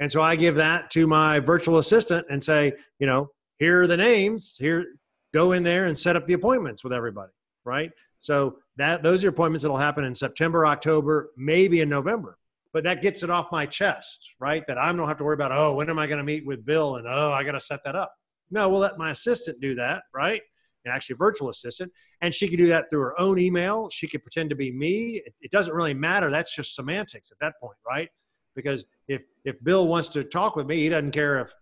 And 0.00 0.10
so 0.10 0.22
I 0.22 0.36
give 0.36 0.56
that 0.56 0.90
to 0.90 1.06
my 1.06 1.40
virtual 1.40 1.78
assistant 1.78 2.26
and 2.30 2.42
say, 2.42 2.74
you 2.98 3.06
know, 3.06 3.30
here 3.58 3.82
are 3.82 3.86
the 3.86 3.96
names. 3.96 4.56
Here, 4.58 4.86
go 5.32 5.52
in 5.52 5.62
there 5.62 5.86
and 5.86 5.98
set 5.98 6.16
up 6.16 6.26
the 6.26 6.34
appointments 6.34 6.84
with 6.84 6.92
everybody, 6.92 7.32
right? 7.64 7.90
So 8.20 8.58
that 8.76 9.02
those 9.02 9.24
are 9.24 9.28
appointments 9.28 9.62
that'll 9.62 9.76
happen 9.76 10.04
in 10.04 10.14
September, 10.14 10.66
October, 10.66 11.30
maybe 11.36 11.80
in 11.80 11.88
November. 11.88 12.38
But 12.72 12.84
that 12.84 13.02
gets 13.02 13.24
it 13.24 13.30
off 13.30 13.50
my 13.50 13.66
chest, 13.66 14.20
right? 14.38 14.62
That 14.68 14.78
I 14.78 14.92
don't 14.92 15.08
have 15.08 15.18
to 15.18 15.24
worry 15.24 15.34
about, 15.34 15.50
oh, 15.50 15.74
when 15.74 15.90
am 15.90 15.98
I 15.98 16.06
going 16.06 16.18
to 16.18 16.24
meet 16.24 16.46
with 16.46 16.64
Bill? 16.64 16.96
And 16.96 17.06
oh, 17.08 17.32
I 17.32 17.42
got 17.42 17.52
to 17.52 17.60
set 17.60 17.80
that 17.84 17.96
up. 17.96 18.14
No, 18.50 18.68
we'll 18.68 18.78
let 18.78 18.98
my 18.98 19.10
assistant 19.10 19.60
do 19.60 19.74
that, 19.74 20.04
right? 20.14 20.40
And 20.84 20.94
actually, 20.94 21.14
a 21.14 21.16
virtual 21.16 21.48
assistant. 21.48 21.90
And 22.20 22.34
she 22.34 22.46
can 22.46 22.58
do 22.58 22.66
that 22.68 22.86
through 22.90 23.00
her 23.00 23.20
own 23.20 23.38
email. 23.38 23.90
She 23.90 24.06
can 24.06 24.20
pretend 24.20 24.50
to 24.50 24.56
be 24.56 24.70
me. 24.70 25.22
It, 25.24 25.34
it 25.40 25.50
doesn't 25.50 25.74
really 25.74 25.94
matter. 25.94 26.30
That's 26.30 26.54
just 26.54 26.74
semantics 26.74 27.32
at 27.32 27.38
that 27.40 27.54
point, 27.60 27.78
right? 27.86 28.08
Because 28.54 28.84
if 29.08 29.22
if 29.44 29.56
Bill 29.64 29.88
wants 29.88 30.08
to 30.08 30.24
talk 30.24 30.56
with 30.56 30.66
me, 30.66 30.76
he 30.76 30.88
doesn't 30.90 31.12
care 31.12 31.40
if 31.40 31.52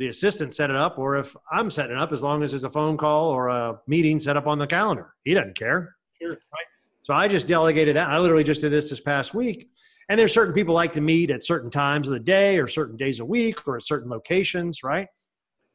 the 0.00 0.08
assistant 0.08 0.54
set 0.54 0.70
it 0.70 0.76
up 0.76 0.98
or 0.98 1.16
if 1.16 1.36
I'm 1.52 1.70
setting 1.70 1.92
it 1.94 1.98
up, 1.98 2.10
as 2.10 2.22
long 2.22 2.42
as 2.42 2.52
there's 2.52 2.64
a 2.64 2.70
phone 2.70 2.96
call 2.96 3.28
or 3.28 3.48
a 3.48 3.78
meeting 3.86 4.18
set 4.18 4.34
up 4.34 4.46
on 4.46 4.58
the 4.58 4.66
calendar. 4.66 5.12
He 5.24 5.34
doesn't 5.34 5.58
care. 5.58 5.94
Sure. 6.20 6.30
Right? 6.30 6.66
So 7.02 7.12
I 7.12 7.28
just 7.28 7.46
delegated 7.46 7.96
that. 7.96 8.08
I 8.08 8.18
literally 8.18 8.42
just 8.42 8.62
did 8.62 8.72
this 8.72 8.88
this 8.88 8.98
past 8.98 9.34
week. 9.34 9.68
And 10.08 10.18
there's 10.18 10.32
certain 10.32 10.54
people 10.54 10.74
like 10.74 10.94
to 10.94 11.02
meet 11.02 11.30
at 11.30 11.44
certain 11.44 11.70
times 11.70 12.08
of 12.08 12.14
the 12.14 12.20
day 12.20 12.58
or 12.58 12.66
certain 12.66 12.96
days 12.96 13.20
a 13.20 13.24
week 13.24 13.68
or 13.68 13.76
at 13.76 13.84
certain 13.84 14.10
locations, 14.10 14.82
right? 14.82 15.06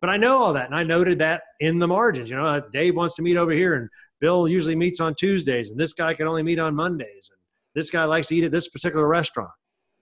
But 0.01 0.09
I 0.09 0.17
know 0.17 0.37
all 0.37 0.53
that, 0.53 0.65
and 0.65 0.75
I 0.75 0.83
noted 0.83 1.19
that 1.19 1.43
in 1.59 1.77
the 1.77 1.87
margins. 1.87 2.31
You 2.31 2.37
know, 2.37 2.45
uh, 2.45 2.61
Dave 2.73 2.95
wants 2.95 3.15
to 3.17 3.21
meet 3.21 3.37
over 3.37 3.51
here, 3.51 3.75
and 3.75 3.87
Bill 4.19 4.47
usually 4.47 4.75
meets 4.75 4.99
on 4.99 5.13
Tuesdays, 5.13 5.69
and 5.69 5.79
this 5.79 5.93
guy 5.93 6.15
can 6.15 6.27
only 6.27 6.41
meet 6.41 6.59
on 6.59 6.75
Mondays, 6.75 7.29
and 7.31 7.39
this 7.75 7.91
guy 7.91 8.05
likes 8.05 8.27
to 8.27 8.35
eat 8.35 8.43
at 8.43 8.51
this 8.51 8.69
particular 8.69 9.07
restaurant, 9.07 9.51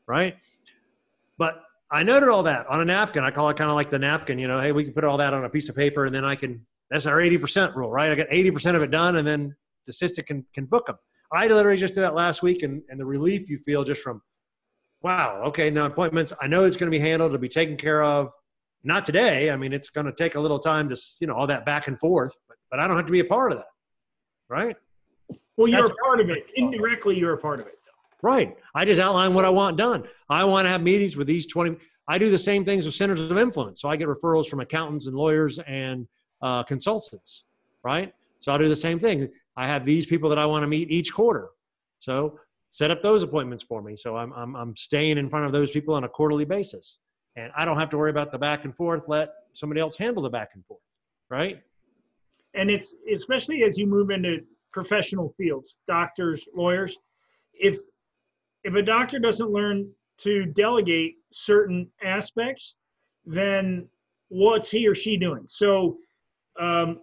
right? 0.07 0.35
But 1.37 1.61
I 1.93 2.01
noted 2.01 2.29
all 2.29 2.41
that 2.43 2.65
on 2.67 2.81
a 2.81 2.85
napkin. 2.85 3.23
I 3.23 3.29
call 3.29 3.47
it 3.49 3.55
kind 3.55 3.69
of 3.69 3.75
like 3.75 3.91
the 3.91 3.99
napkin, 3.99 4.39
you 4.39 4.47
know, 4.47 4.59
hey, 4.59 4.71
we 4.71 4.83
can 4.83 4.93
put 4.93 5.03
all 5.03 5.15
that 5.17 5.31
on 5.31 5.45
a 5.45 5.49
piece 5.49 5.69
of 5.69 5.75
paper 5.75 6.07
and 6.07 6.13
then 6.13 6.25
I 6.25 6.33
can, 6.35 6.65
that's 6.89 7.05
our 7.05 7.17
80% 7.17 7.75
rule, 7.75 7.91
right? 7.91 8.11
I 8.11 8.15
got 8.15 8.27
80% 8.29 8.75
of 8.75 8.81
it 8.81 8.89
done 8.89 9.17
and 9.17 9.27
then 9.27 9.55
the 9.85 9.91
assistant 9.91 10.25
can, 10.25 10.43
can 10.55 10.65
book 10.65 10.87
them. 10.87 10.97
I 11.31 11.45
literally 11.45 11.77
just 11.77 11.93
did 11.93 12.01
that 12.01 12.15
last 12.15 12.41
week 12.41 12.63
and, 12.63 12.81
and 12.89 12.99
the 12.99 13.05
relief 13.05 13.47
you 13.47 13.59
feel 13.59 13.83
just 13.83 14.01
from, 14.01 14.23
wow, 15.03 15.43
okay, 15.45 15.69
now 15.69 15.85
appointments, 15.85 16.33
I 16.41 16.47
know 16.47 16.63
it's 16.63 16.77
going 16.77 16.91
to 16.91 16.97
be 16.97 16.99
handled, 16.99 17.29
it'll 17.29 17.39
be 17.39 17.47
taken 17.47 17.77
care 17.77 18.03
of. 18.03 18.31
Not 18.83 19.05
today. 19.05 19.51
I 19.51 19.55
mean, 19.55 19.71
it's 19.71 19.91
going 19.91 20.07
to 20.07 20.11
take 20.11 20.33
a 20.33 20.39
little 20.39 20.59
time 20.59 20.89
to, 20.89 20.99
you 21.21 21.27
know, 21.27 21.35
all 21.35 21.47
that 21.47 21.63
back 21.63 21.87
and 21.87 21.99
forth, 21.99 22.35
but, 22.47 22.57
but 22.71 22.79
I 22.79 22.87
don't 22.87 22.97
have 22.97 23.05
to 23.05 23.11
be 23.11 23.19
a 23.19 23.25
part 23.25 23.51
of 23.51 23.59
that, 23.59 23.67
right? 24.49 24.75
Well, 25.57 25.67
you're 25.67 25.81
That's 25.81 25.91
a 25.91 26.03
part 26.03 26.19
of 26.19 26.31
it. 26.31 26.47
Indirectly, 26.55 27.17
you're 27.17 27.33
a 27.33 27.37
part 27.37 27.59
of 27.59 27.67
it. 27.67 27.82
Right. 28.23 28.55
I 28.73 28.85
just 28.85 29.01
outline 29.01 29.33
what 29.33 29.43
I 29.43 29.49
want 29.49 29.77
done. 29.77 30.05
I 30.29 30.45
want 30.45 30.65
to 30.65 30.69
have 30.69 30.81
meetings 30.81 31.17
with 31.17 31.27
these 31.27 31.45
20. 31.45 31.75
I 32.07 32.17
do 32.17 32.31
the 32.31 32.39
same 32.39 32.63
things 32.63 32.85
with 32.85 32.95
centers 32.95 33.29
of 33.29 33.37
influence. 33.37 33.81
So 33.81 33.89
I 33.89 33.97
get 33.97 34.07
referrals 34.07 34.47
from 34.47 34.61
accountants 34.61 35.07
and 35.07 35.15
lawyers 35.15 35.59
and 35.59 36.07
uh, 36.41 36.63
consultants, 36.63 37.43
right? 37.83 38.13
So 38.39 38.53
I'll 38.53 38.57
do 38.57 38.69
the 38.69 38.75
same 38.77 38.97
thing. 38.97 39.29
I 39.57 39.67
have 39.67 39.83
these 39.83 40.05
people 40.05 40.29
that 40.29 40.39
I 40.39 40.45
want 40.45 40.63
to 40.63 40.67
meet 40.67 40.89
each 40.89 41.13
quarter. 41.13 41.49
So 41.99 42.39
set 42.71 42.91
up 42.91 43.03
those 43.03 43.23
appointments 43.23 43.61
for 43.61 43.81
me. 43.81 43.97
So 43.97 44.15
I'm, 44.15 44.31
I'm, 44.33 44.55
I'm 44.55 44.75
staying 44.77 45.17
in 45.17 45.29
front 45.29 45.45
of 45.45 45.51
those 45.51 45.71
people 45.71 45.93
on 45.93 46.05
a 46.05 46.09
quarterly 46.09 46.45
basis. 46.45 46.99
And 47.35 47.51
I 47.57 47.65
don't 47.65 47.77
have 47.77 47.89
to 47.89 47.97
worry 47.97 48.09
about 48.09 48.31
the 48.31 48.37
back 48.37 48.63
and 48.63 48.73
forth. 48.73 49.03
Let 49.09 49.33
somebody 49.51 49.81
else 49.81 49.97
handle 49.97 50.23
the 50.23 50.29
back 50.29 50.51
and 50.55 50.65
forth, 50.65 50.81
right? 51.29 51.61
And 52.53 52.71
it's 52.71 52.95
especially 53.11 53.63
as 53.63 53.77
you 53.77 53.85
move 53.85 54.11
into 54.11 54.39
professional 54.71 55.33
fields, 55.37 55.75
doctors, 55.87 56.47
lawyers, 56.55 56.97
if 57.53 57.79
if 58.63 58.75
a 58.75 58.81
doctor 58.81 59.19
doesn't 59.19 59.51
learn 59.51 59.89
to 60.19 60.45
delegate 60.45 61.15
certain 61.31 61.89
aspects, 62.03 62.75
then 63.25 63.87
what's 64.29 64.69
he 64.69 64.87
or 64.87 64.95
she 64.95 65.17
doing? 65.17 65.43
So 65.47 65.97
um, 66.59 66.99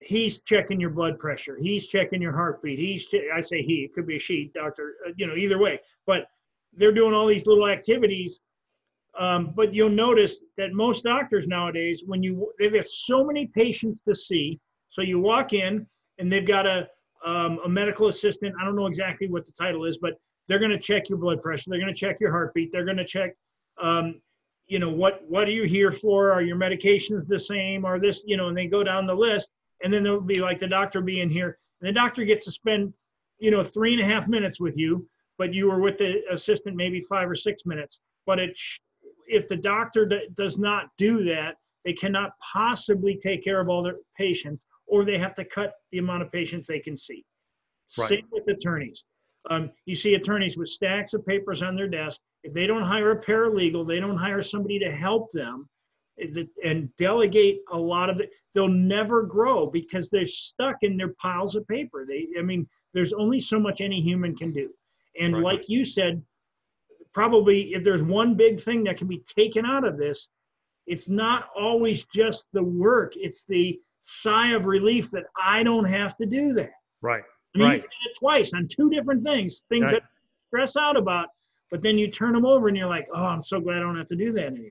he's 0.00 0.40
checking 0.42 0.80
your 0.80 0.90
blood 0.90 1.18
pressure. 1.18 1.58
He's 1.60 1.86
checking 1.86 2.22
your 2.22 2.32
heartbeat. 2.32 2.78
He's, 2.78 3.06
I 3.34 3.40
say 3.40 3.62
he, 3.62 3.84
it 3.84 3.92
could 3.94 4.06
be 4.06 4.16
a 4.16 4.18
she, 4.18 4.50
doctor, 4.54 4.94
uh, 5.06 5.12
you 5.16 5.26
know, 5.26 5.34
either 5.34 5.58
way. 5.58 5.80
But 6.06 6.26
they're 6.74 6.92
doing 6.92 7.14
all 7.14 7.26
these 7.26 7.46
little 7.46 7.68
activities. 7.68 8.40
Um, 9.18 9.52
but 9.56 9.74
you'll 9.74 9.88
notice 9.90 10.42
that 10.58 10.72
most 10.72 11.02
doctors 11.02 11.48
nowadays, 11.48 12.04
when 12.06 12.22
you, 12.22 12.52
they've 12.58 12.72
got 12.72 12.84
so 12.84 13.24
many 13.24 13.46
patients 13.46 14.00
to 14.02 14.14
see. 14.14 14.60
So 14.88 15.02
you 15.02 15.18
walk 15.18 15.52
in 15.52 15.86
and 16.18 16.30
they've 16.32 16.46
got 16.46 16.66
a, 16.66 16.86
um, 17.26 17.58
a 17.64 17.68
medical 17.68 18.08
assistant. 18.08 18.54
I 18.60 18.64
don't 18.64 18.76
know 18.76 18.86
exactly 18.86 19.28
what 19.28 19.44
the 19.44 19.52
title 19.52 19.84
is, 19.86 19.98
but 19.98 20.14
they're 20.48 20.58
going 20.58 20.70
to 20.70 20.78
check 20.78 21.08
your 21.08 21.18
blood 21.18 21.42
pressure. 21.42 21.64
They're 21.68 21.80
going 21.80 21.92
to 21.92 21.98
check 21.98 22.18
your 22.20 22.30
heartbeat. 22.30 22.72
They're 22.72 22.84
going 22.84 22.96
to 22.96 23.04
check, 23.04 23.36
um, 23.80 24.20
you 24.66 24.78
know, 24.78 24.90
what 24.90 25.22
what 25.28 25.46
are 25.46 25.52
you 25.52 25.64
here 25.64 25.90
for? 25.90 26.32
Are 26.32 26.42
your 26.42 26.56
medications 26.56 27.26
the 27.26 27.38
same? 27.38 27.84
Are 27.84 27.98
this, 27.98 28.22
you 28.26 28.36
know, 28.36 28.48
and 28.48 28.56
they 28.56 28.66
go 28.66 28.82
down 28.82 29.06
the 29.06 29.14
list, 29.14 29.50
and 29.82 29.92
then 29.92 30.02
there'll 30.02 30.20
be 30.20 30.40
like 30.40 30.58
the 30.58 30.66
doctor 30.66 31.00
being 31.00 31.30
here. 31.30 31.58
And 31.80 31.88
the 31.88 31.92
doctor 31.92 32.24
gets 32.24 32.44
to 32.46 32.50
spend, 32.50 32.92
you 33.38 33.50
know, 33.50 33.62
three 33.62 33.92
and 33.92 34.02
a 34.02 34.06
half 34.06 34.28
minutes 34.28 34.60
with 34.60 34.76
you, 34.76 35.08
but 35.36 35.54
you 35.54 35.68
were 35.68 35.80
with 35.80 35.98
the 35.98 36.22
assistant 36.30 36.76
maybe 36.76 37.00
five 37.00 37.30
or 37.30 37.34
six 37.34 37.64
minutes. 37.64 38.00
But 38.26 38.38
it, 38.38 38.58
if 39.26 39.48
the 39.48 39.56
doctor 39.56 40.04
d- 40.06 40.28
does 40.34 40.58
not 40.58 40.88
do 40.98 41.24
that, 41.24 41.56
they 41.84 41.92
cannot 41.92 42.32
possibly 42.52 43.16
take 43.16 43.44
care 43.44 43.60
of 43.60 43.68
all 43.68 43.82
their 43.82 43.96
patients, 44.16 44.66
or 44.86 45.04
they 45.04 45.18
have 45.18 45.34
to 45.34 45.44
cut 45.44 45.74
the 45.92 45.98
amount 45.98 46.22
of 46.22 46.32
patients 46.32 46.66
they 46.66 46.80
can 46.80 46.96
see. 46.96 47.24
Right. 47.98 48.08
Same 48.08 48.26
with 48.30 48.48
attorneys. 48.48 49.04
Um, 49.50 49.70
you 49.86 49.94
see 49.94 50.14
attorneys 50.14 50.58
with 50.58 50.68
stacks 50.68 51.14
of 51.14 51.24
papers 51.24 51.62
on 51.62 51.76
their 51.76 51.88
desk. 51.88 52.20
If 52.42 52.52
they 52.52 52.66
don't 52.66 52.82
hire 52.82 53.12
a 53.12 53.20
paralegal, 53.20 53.86
they 53.86 54.00
don't 54.00 54.16
hire 54.16 54.42
somebody 54.42 54.78
to 54.80 54.90
help 54.90 55.30
them 55.30 55.68
and 56.64 56.94
delegate 56.96 57.60
a 57.70 57.78
lot 57.78 58.10
of 58.10 58.20
it, 58.20 58.30
they'll 58.54 58.68
never 58.68 59.22
grow 59.22 59.66
because 59.66 60.10
they're 60.10 60.26
stuck 60.26 60.76
in 60.82 60.96
their 60.96 61.14
piles 61.14 61.54
of 61.54 61.66
paper. 61.68 62.04
They, 62.06 62.28
I 62.38 62.42
mean, 62.42 62.66
there's 62.94 63.12
only 63.12 63.38
so 63.38 63.58
much 63.58 63.80
any 63.80 64.00
human 64.00 64.36
can 64.36 64.52
do. 64.52 64.70
And 65.20 65.34
right. 65.34 65.44
like 65.44 65.68
you 65.68 65.84
said, 65.84 66.22
probably 67.12 67.74
if 67.74 67.82
there's 67.82 68.02
one 68.02 68.34
big 68.34 68.60
thing 68.60 68.84
that 68.84 68.96
can 68.96 69.08
be 69.08 69.22
taken 69.26 69.64
out 69.64 69.84
of 69.84 69.96
this, 69.96 70.28
it's 70.86 71.08
not 71.08 71.48
always 71.58 72.06
just 72.14 72.48
the 72.52 72.62
work, 72.62 73.12
it's 73.16 73.44
the 73.44 73.78
sigh 74.02 74.52
of 74.52 74.66
relief 74.66 75.10
that 75.10 75.24
I 75.40 75.62
don't 75.62 75.84
have 75.84 76.16
to 76.16 76.26
do 76.26 76.52
that. 76.54 76.72
Right. 77.02 77.24
I 77.54 77.58
mean, 77.58 77.68
right. 77.68 77.76
you 77.76 77.82
did 77.82 78.10
it 78.10 78.18
twice 78.18 78.52
on 78.54 78.68
two 78.68 78.90
different 78.90 79.24
things, 79.24 79.62
things 79.68 79.92
right. 79.92 80.02
that 80.02 80.02
stress 80.48 80.76
out 80.76 80.96
about, 80.96 81.28
but 81.70 81.82
then 81.82 81.98
you 81.98 82.10
turn 82.10 82.32
them 82.32 82.44
over 82.44 82.68
and 82.68 82.76
you're 82.76 82.88
like, 82.88 83.08
oh, 83.14 83.24
I'm 83.24 83.42
so 83.42 83.60
glad 83.60 83.78
I 83.78 83.80
don't 83.80 83.96
have 83.96 84.06
to 84.08 84.16
do 84.16 84.32
that 84.32 84.46
anymore. 84.46 84.70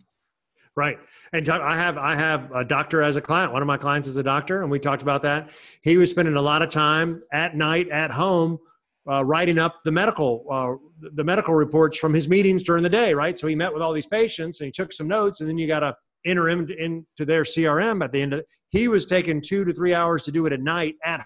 Right. 0.76 1.00
And 1.34 1.50
I 1.50 1.76
have 1.76 1.98
I 1.98 2.16
have 2.16 2.52
a 2.54 2.64
doctor 2.64 3.02
as 3.02 3.16
a 3.16 3.22
client. 3.22 3.52
One 3.52 3.64
of 3.64 3.68
my 3.68 3.78
clients 3.78 4.08
is 4.08 4.18
a 4.18 4.24
doctor, 4.24 4.62
and 4.62 4.70
we 4.70 4.78
talked 4.78 5.02
about 5.02 5.24
that. 5.24 5.50
He 5.82 5.98
was 5.98 6.12
spending 6.12 6.36
a 6.36 6.42
lot 6.42 6.62
of 6.62 6.70
time 6.70 7.24
at 7.34 7.56
night 7.56 7.90
at 7.90 8.12
home 8.12 8.60
uh, 9.12 9.26
writing 9.26 9.58
up 9.58 9.84
the 9.84 9.92
medical 9.92 10.46
uh, 10.52 10.76
the 11.14 11.24
medical 11.24 11.56
reports 11.56 11.98
from 11.98 12.14
his 12.14 12.30
meetings 12.30 12.62
during 12.62 12.84
the 12.84 12.90
day. 12.90 13.16
Right. 13.16 13.40
So 13.40 13.48
he 13.48 13.56
met 13.56 13.74
with 13.74 13.82
all 13.82 13.92
these 13.92 14.06
patients 14.06 14.60
and 14.60 14.68
he 14.68 14.72
took 14.72 14.94
some 14.94 15.08
notes, 15.08 15.40
and 15.40 15.50
then 15.50 15.58
you 15.58 15.66
got 15.66 15.80
to 15.80 15.96
enter 16.28 16.48
him 16.48 16.70
into 16.78 17.26
their 17.26 17.42
CRM 17.42 18.04
at 18.04 18.12
the 18.12 18.22
end 18.22 18.34
of 18.34 18.42
it. 18.42 18.48
He 18.70 18.88
was 18.88 19.08
taking 19.08 19.42
two 19.42 19.66
to 19.66 19.74
three 19.74 19.96
hours 19.96 20.22
to 20.24 20.32
do 20.32 20.46
it 20.46 20.54
at 20.54 20.62
night 20.62 20.94
at 21.04 21.26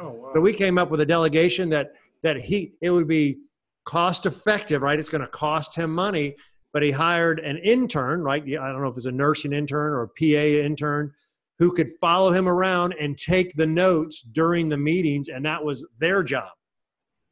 Oh, 0.00 0.10
wow. 0.10 0.30
So 0.34 0.40
we 0.40 0.52
came 0.52 0.78
up 0.78 0.90
with 0.90 1.00
a 1.00 1.06
delegation 1.06 1.68
that 1.70 1.92
that 2.22 2.40
he 2.40 2.74
it 2.80 2.90
would 2.90 3.08
be 3.08 3.38
cost 3.84 4.26
effective, 4.26 4.82
right? 4.82 4.98
It's 4.98 5.08
going 5.08 5.22
to 5.22 5.28
cost 5.28 5.74
him 5.74 5.92
money, 5.92 6.36
but 6.72 6.82
he 6.82 6.90
hired 6.90 7.40
an 7.40 7.58
intern, 7.58 8.22
right? 8.22 8.42
I 8.42 8.72
don't 8.72 8.82
know 8.82 8.88
if 8.88 8.96
it's 8.96 9.06
a 9.06 9.12
nursing 9.12 9.52
intern 9.52 9.92
or 9.92 10.02
a 10.02 10.08
PA 10.08 10.64
intern 10.64 11.12
who 11.58 11.72
could 11.72 11.90
follow 12.00 12.32
him 12.32 12.48
around 12.48 12.94
and 12.98 13.16
take 13.18 13.54
the 13.54 13.66
notes 13.66 14.22
during 14.22 14.68
the 14.68 14.76
meetings, 14.76 15.28
and 15.28 15.44
that 15.44 15.62
was 15.62 15.86
their 15.98 16.22
job. 16.22 16.50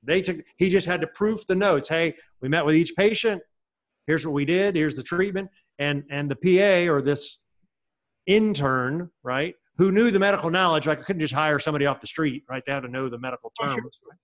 They 0.03 0.23
took 0.23 0.38
he 0.57 0.70
just 0.70 0.87
had 0.87 1.01
to 1.01 1.07
proof 1.09 1.46
the 1.46 1.57
notes. 1.57 1.88
Hey, 1.88 2.14
we 2.40 2.49
met 2.49 2.64
with 2.64 2.75
each 2.75 2.94
patient. 2.96 3.42
Here's 4.07 4.27
what 4.27 4.35
we 4.35 4.44
did. 4.44 4.77
Here's 4.77 4.94
the 4.94 5.03
treatment, 5.03 5.51
and 5.79 6.05
and 6.11 6.31
the 6.31 6.37
PA 6.37 6.92
or 6.92 7.03
this 7.03 7.38
intern, 8.27 9.11
right? 9.23 9.55
Who 9.78 9.92
knew 9.92 10.11
the 10.11 10.18
medical 10.18 10.50
knowledge. 10.50 10.87
Like 10.87 11.00
I 11.00 11.02
couldn't 11.02 11.20
just 11.20 11.35
hire 11.35 11.59
somebody 11.59 11.87
off 11.87 12.00
the 12.00 12.06
street, 12.06 12.44
right? 12.48 12.62
They 12.66 12.72
had 12.72 12.80
to 12.80 12.88
know 12.88 13.09
the 13.09 13.18
medical 13.18 13.52
terms. 13.61 13.72
Oh, 13.72 13.76
sure. 13.76 14.18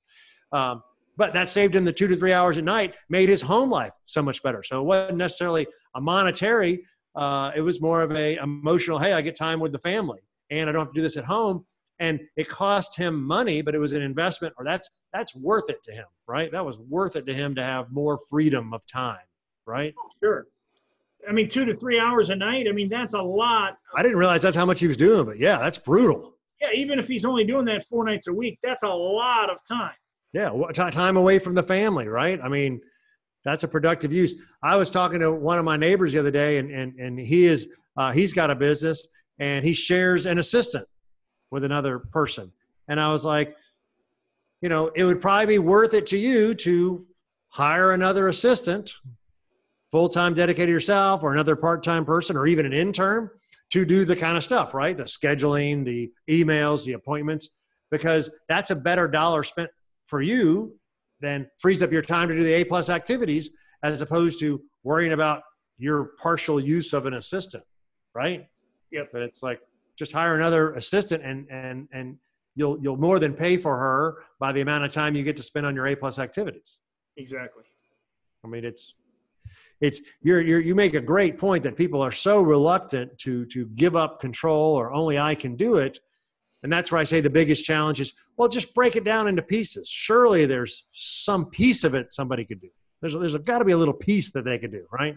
right? 0.53 0.71
um, 0.71 0.83
but 1.17 1.33
that 1.33 1.49
saved 1.49 1.75
him 1.75 1.85
the 1.85 1.93
two 1.93 2.09
to 2.09 2.17
three 2.17 2.33
hours 2.33 2.59
at 2.59 2.65
night, 2.65 2.95
made 3.09 3.29
his 3.29 3.41
home 3.41 3.71
life 3.71 3.93
so 4.05 4.23
much 4.23 4.43
better. 4.43 4.63
So 4.63 4.81
it 4.81 4.85
wasn't 4.85 5.19
necessarily 5.19 5.67
a 5.95 6.01
monetary. 6.01 6.85
Uh, 7.15 7.53
it 7.57 7.63
was 7.63 7.81
more 7.81 8.03
of 8.03 8.13
a 8.13 8.37
emotional. 8.37 8.99
Hey, 8.99 9.15
I 9.15 9.23
get 9.23 9.37
time 9.37 9.59
with 9.59 9.73
the 9.73 9.79
family, 9.79 10.21
and 10.51 10.69
I 10.69 10.73
don't 10.73 10.85
have 10.85 10.93
to 10.93 10.99
do 10.99 11.03
this 11.03 11.17
at 11.17 11.25
home. 11.25 11.65
And 11.99 12.21
it 12.37 12.47
cost 12.47 12.95
him 12.95 13.25
money, 13.25 13.63
but 13.63 13.75
it 13.75 13.79
was 13.79 13.95
an 13.95 14.03
investment, 14.03 14.53
or 14.59 14.65
that's 14.65 14.91
that's 15.15 15.35
worth 15.35 15.71
it 15.71 15.83
to 15.85 15.93
him, 15.93 16.05
right? 16.29 16.53
That 16.53 16.67
was 16.67 16.79
worth 16.79 17.17
it 17.17 17.27
to 17.27 17.33
him 17.33 17.55
to 17.55 17.63
have 17.63 17.91
more 17.91 18.21
freedom 18.29 18.75
of 18.75 18.87
time, 18.87 19.17
right? 19.67 19.95
Oh, 19.99 20.09
sure. 20.23 20.47
I 21.29 21.33
mean, 21.33 21.49
two 21.49 21.65
to 21.65 21.75
three 21.75 21.99
hours 21.99 22.31
a 22.31 22.37
night. 22.37 22.67
I 22.69 22.73
mean, 22.73 22.89
that's 22.89 23.15
a 23.15 23.21
lot. 23.21 23.79
I 23.97 24.03
didn't 24.03 24.19
realize 24.19 24.43
that's 24.43 24.57
how 24.57 24.67
much 24.67 24.81
he 24.81 24.87
was 24.87 24.97
doing, 24.97 25.25
but 25.25 25.39
yeah, 25.39 25.59
that's 25.59 25.79
brutal. 25.79 26.35
Yeah, 26.61 26.71
even 26.73 26.99
if 26.99 27.09
he's 27.09 27.25
only 27.25 27.45
doing 27.45 27.65
that 27.67 27.85
four 27.85 28.05
nights 28.05 28.29
a 28.29 28.33
week, 28.33 28.59
that's 28.63 28.83
a 28.83 28.89
lot 28.89 29.51
of 29.51 29.59
time. 29.65 29.95
Yeah, 30.33 30.51
time 30.73 31.17
away 31.17 31.39
from 31.39 31.55
the 31.55 31.63
family, 31.63 32.09
right? 32.09 32.39
I 32.43 32.49
mean, 32.49 32.81
that's 33.45 33.63
a 33.63 33.69
productive 33.69 34.13
use. 34.13 34.35
I 34.63 34.77
was 34.77 34.91
talking 34.91 35.21
to 35.21 35.33
one 35.33 35.59
of 35.59 35.65
my 35.65 35.77
neighbors 35.77 36.13
the 36.13 36.19
other 36.19 36.31
day, 36.31 36.59
and 36.59 36.71
and 36.71 36.99
and 36.99 37.19
he 37.19 37.45
is 37.45 37.69
uh, 37.97 38.13
he's 38.13 38.33
got 38.33 38.51
a 38.51 38.55
business, 38.55 39.09
and 39.39 39.65
he 39.65 39.73
shares 39.73 40.27
an 40.27 40.39
assistant 40.39 40.87
with 41.51 41.65
another 41.65 42.01
person, 42.01 42.53
and 42.89 43.01
I 43.01 43.13
was 43.13 43.25
like, 43.25 43.57
you 44.61 44.69
know, 44.69 44.89
it 44.89 45.05
would 45.05 45.21
probably 45.21 45.47
be 45.47 45.59
worth 45.59 45.95
it 45.95 46.07
to 46.09 46.19
you 46.19 46.55
to 46.55 47.07
hire 47.49 47.93
another 47.93 48.29
assistant, 48.29 48.93
full 49.97 50.11
time 50.11 50.35
dedicated 50.35 50.69
yourself, 50.69 51.23
or 51.23 51.33
another 51.33 51.57
part 51.57 51.83
time 51.83 52.05
person, 52.05 52.37
or 52.37 52.47
even 52.47 52.67
an 52.67 52.73
intern 52.75 53.31
to 53.71 53.87
do 53.87 54.05
the 54.05 54.15
kind 54.15 54.37
of 54.37 54.45
stuff, 54.45 54.75
right? 54.75 54.95
The 54.95 55.05
scheduling, 55.05 55.87
the 55.87 56.13
emails, 56.29 56.85
the 56.85 56.93
appointments, 56.93 57.49
because 57.91 58.29
that's 58.47 58.71
a 58.71 58.77
better 58.77 59.09
dollar 59.09 59.43
spent 59.43 59.71
for 60.05 60.21
you 60.21 60.77
than 61.23 61.49
frees 61.61 61.83
up 61.83 61.93
your 61.93 62.03
time 62.03 62.29
to 62.29 62.35
do 62.35 62.43
the 62.45 62.53
A 62.53 62.65
plus 62.65 62.91
activities 62.91 63.49
as 63.83 64.03
opposed 64.03 64.39
to 64.41 64.61
worrying 64.85 65.15
about 65.15 65.43
your 65.79 66.11
partial 66.21 66.61
use 66.61 66.93
of 66.93 67.07
an 67.07 67.15
assistant, 67.15 67.65
right? 68.15 68.47
Yep. 68.93 69.09
But 69.15 69.23
it's 69.23 69.43
like 69.43 69.61
just 69.99 70.13
hire 70.13 70.35
another 70.35 70.75
assistant 70.75 71.23
and 71.25 71.47
and 71.49 71.89
and 71.91 72.19
you'll 72.55 72.79
you'll 72.83 72.99
more 72.99 73.19
than 73.19 73.33
pay 73.33 73.57
for 73.57 73.79
her 73.79 74.19
by 74.41 74.53
the 74.53 74.61
amount 74.61 74.85
of 74.85 74.93
time 74.93 75.15
you 75.15 75.23
get 75.23 75.39
to 75.39 75.43
spend 75.43 75.65
on 75.65 75.75
your 75.75 75.87
A 75.87 75.97
plus 75.97 76.19
activities. 76.19 76.81
Exactly. 77.17 77.65
I 78.45 78.49
mean, 78.49 78.67
it's 78.67 78.93
it's 79.81 80.01
you're, 80.23 80.41
you're 80.41 80.61
you 80.61 80.75
make 80.75 80.95
a 80.95 81.01
great 81.01 81.39
point 81.39 81.63
that 81.63 81.77
people 81.77 82.01
are 82.01 82.13
so 82.13 82.43
reluctant 82.43 83.17
to 83.19 83.45
to 83.47 83.67
give 83.75 83.97
up 83.97 84.21
control 84.21 84.75
or 84.75 84.93
only 84.93 85.19
I 85.19 85.35
can 85.35 85.57
do 85.57 85.77
it 85.77 86.01
and 86.63 86.73
that's 86.73 86.91
where 86.91 87.01
I 87.01 87.05
say 87.05 87.21
the 87.21 87.31
biggest 87.31 87.65
challenge 87.65 88.01
is 88.01 88.13
well, 88.37 88.49
just 88.49 88.75
break 88.75 88.97
it 88.97 89.05
down 89.05 89.29
into 89.29 89.43
pieces. 89.43 89.89
Surely 89.89 90.47
there's 90.47 90.85
some 90.93 91.47
piece 91.47 91.85
of 91.85 91.95
it 91.95 92.13
somebody 92.13 92.45
could 92.45 92.61
do. 92.61 92.69
There's, 93.01 93.15
there's 93.15 93.37
got 93.37 93.59
to 93.59 93.65
be 93.65 93.73
a 93.73 93.77
little 93.77 93.95
piece 93.95 94.31
that 94.33 94.45
they 94.45 94.59
could 94.59 94.73
do, 94.73 94.87
right? 94.93 95.17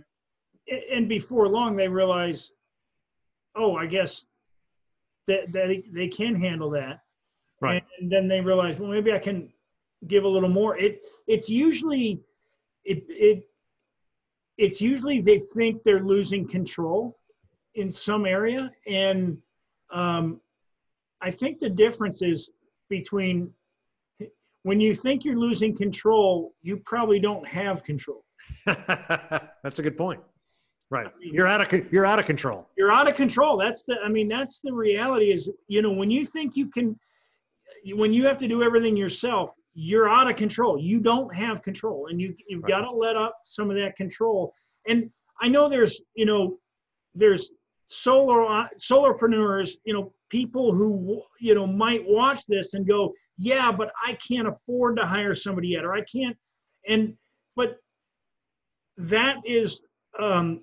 And 0.92 1.10
before 1.10 1.48
long, 1.48 1.76
they 1.76 1.88
realize, 1.88 2.52
oh, 3.56 3.76
I 3.76 3.88
guess 3.88 4.26
that 5.28 5.52
they, 5.52 5.84
they 5.92 6.08
can 6.08 6.36
handle 6.36 6.70
that. 6.72 7.00
Right. 7.62 7.84
And 8.00 8.12
then 8.12 8.28
they 8.28 8.40
realize, 8.40 8.80
well, 8.80 8.90
maybe 8.90 9.12
I 9.12 9.20
can 9.20 9.52
give 10.08 10.24
a 10.24 10.28
little 10.28 10.50
more. 10.50 10.78
It 10.78 11.02
it's 11.28 11.50
usually 11.50 12.22
it 12.86 13.04
it 13.10 13.50
it's 14.60 14.82
usually 14.82 15.22
they 15.22 15.40
think 15.40 15.82
they're 15.84 16.04
losing 16.04 16.48
control 16.48 17.18
in 17.76 17.90
some 17.90 18.26
area, 18.26 18.70
and 18.86 19.38
um, 19.92 20.42
I 21.22 21.32
think 21.32 21.60
the 21.60 21.70
difference 21.70 22.22
is 22.22 22.50
between 22.90 23.52
when 24.64 24.82
you 24.82 24.94
think 24.94 25.24
you're 25.24 25.40
losing 25.40 25.76
control, 25.76 26.54
you 26.62 26.78
probably 26.86 27.20
don't 27.20 27.48
have 27.48 27.84
control. 27.84 28.26
that's 28.66 29.80
a 29.80 29.82
good 29.82 29.98
point. 29.98 30.20
Right. 30.92 31.08
I 31.08 31.20
mean, 31.20 31.34
you're 31.34 31.48
out 31.48 31.62
of 31.62 31.94
you're 31.94 32.06
out 32.06 32.20
of 32.20 32.26
control. 32.26 32.68
You're 32.78 32.92
out 32.92 33.08
of 33.08 33.16
control. 33.16 33.58
That's 33.58 33.84
the 33.84 33.96
I 34.04 34.10
mean 34.10 34.28
that's 34.28 34.60
the 34.60 34.74
reality 34.74 35.32
is 35.32 35.50
you 35.68 35.82
know 35.82 35.92
when 35.92 36.12
you 36.12 36.26
think 36.26 36.58
you 36.58 36.68
can 36.68 37.00
when 37.86 38.14
you 38.14 38.26
have 38.26 38.38
to 38.38 38.48
do 38.48 38.64
everything 38.64 38.96
yourself, 38.96 39.54
you're 39.74 40.10
out 40.10 40.30
of 40.30 40.36
control. 40.36 40.80
You 40.80 41.00
don't 41.00 41.34
have 41.34 41.62
control 41.62 42.08
and 42.10 42.20
you 42.20 42.36
you've 42.48 42.64
right. 42.64 42.70
got 42.70 42.82
to 42.82 42.92
let 42.92 43.16
up 43.16 43.36
some 43.46 43.70
of 43.70 43.78
that 43.78 43.96
control. 43.96 44.54
And 44.88 45.10
I 45.42 45.48
know 45.48 45.70
there's, 45.70 46.02
you 46.16 46.26
know, 46.26 46.58
there's 47.16 47.52
solar 47.90 48.68
solopreneurs, 48.80 49.72
you 49.84 49.94
know, 49.94 50.14
people 50.30 50.74
who 50.74 51.22
you 51.40 51.56
know 51.56 51.68
might 51.68 52.04
watch 52.08 52.46
this 52.48 52.74
and 52.74 52.88
go, 52.88 53.14
yeah, 53.38 53.72
but 53.72 53.92
I 54.06 54.14
can't 54.14 54.48
afford 54.48 54.98
to 54.98 55.06
hire 55.06 55.34
somebody 55.34 55.70
yet, 55.70 55.84
or 55.84 55.94
I 55.94 56.02
can't, 56.02 56.38
and 56.88 57.16
but 57.56 57.78
that 58.98 59.38
is 59.46 59.82
um, 60.20 60.62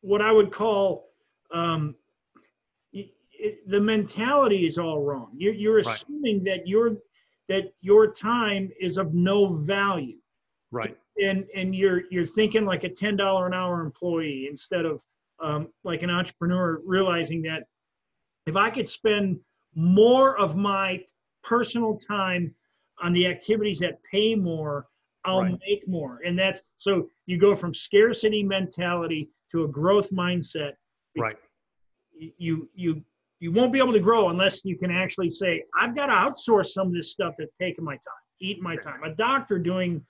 what 0.00 0.22
I 0.22 0.32
would 0.32 0.52
call 0.52 1.08
um, 1.52 1.94
it, 3.40 3.68
the 3.68 3.80
mentality 3.80 4.66
is 4.66 4.78
all 4.78 5.00
wrong. 5.00 5.30
You're, 5.36 5.54
you're 5.54 5.78
assuming 5.78 6.38
right. 6.38 6.58
that 6.58 6.68
your 6.68 6.90
that 7.48 7.72
your 7.80 8.12
time 8.12 8.70
is 8.80 8.96
of 8.96 9.12
no 9.12 9.54
value. 9.54 10.18
Right. 10.70 10.96
And 11.20 11.46
and 11.54 11.74
you're 11.74 12.02
you're 12.10 12.24
thinking 12.24 12.64
like 12.64 12.84
a 12.84 12.88
ten 12.88 13.16
dollar 13.16 13.46
an 13.46 13.54
hour 13.54 13.80
employee 13.80 14.46
instead 14.48 14.84
of 14.84 15.02
um, 15.42 15.68
like 15.84 16.02
an 16.02 16.10
entrepreneur 16.10 16.80
realizing 16.84 17.42
that 17.42 17.64
if 18.46 18.56
I 18.56 18.70
could 18.70 18.88
spend 18.88 19.40
more 19.74 20.38
of 20.38 20.56
my 20.56 21.02
personal 21.42 21.98
time 21.98 22.54
on 23.02 23.12
the 23.12 23.26
activities 23.26 23.78
that 23.80 23.98
pay 24.10 24.34
more, 24.34 24.86
I'll 25.24 25.42
right. 25.42 25.58
make 25.66 25.88
more. 25.88 26.20
And 26.24 26.38
that's 26.38 26.62
so 26.76 27.08
you 27.26 27.38
go 27.38 27.54
from 27.54 27.74
scarcity 27.74 28.42
mentality 28.42 29.30
to 29.50 29.64
a 29.64 29.68
growth 29.68 30.10
mindset. 30.10 30.72
Right. 31.16 31.36
You 32.16 32.68
you 32.74 33.02
you 33.40 33.50
won't 33.50 33.72
be 33.72 33.78
able 33.78 33.92
to 33.92 34.00
grow 34.00 34.28
unless 34.28 34.64
you 34.64 34.76
can 34.76 34.90
actually 34.90 35.30
say, 35.30 35.64
I've 35.78 35.94
got 35.94 36.06
to 36.06 36.12
outsource 36.12 36.66
some 36.66 36.88
of 36.88 36.92
this 36.92 37.10
stuff 37.10 37.34
that's 37.38 37.54
taking 37.60 37.84
my 37.84 37.94
time, 37.94 38.22
eating 38.40 38.62
my 38.62 38.76
time. 38.76 39.02
A 39.02 39.14
doctor 39.14 39.58
doing 39.58 40.04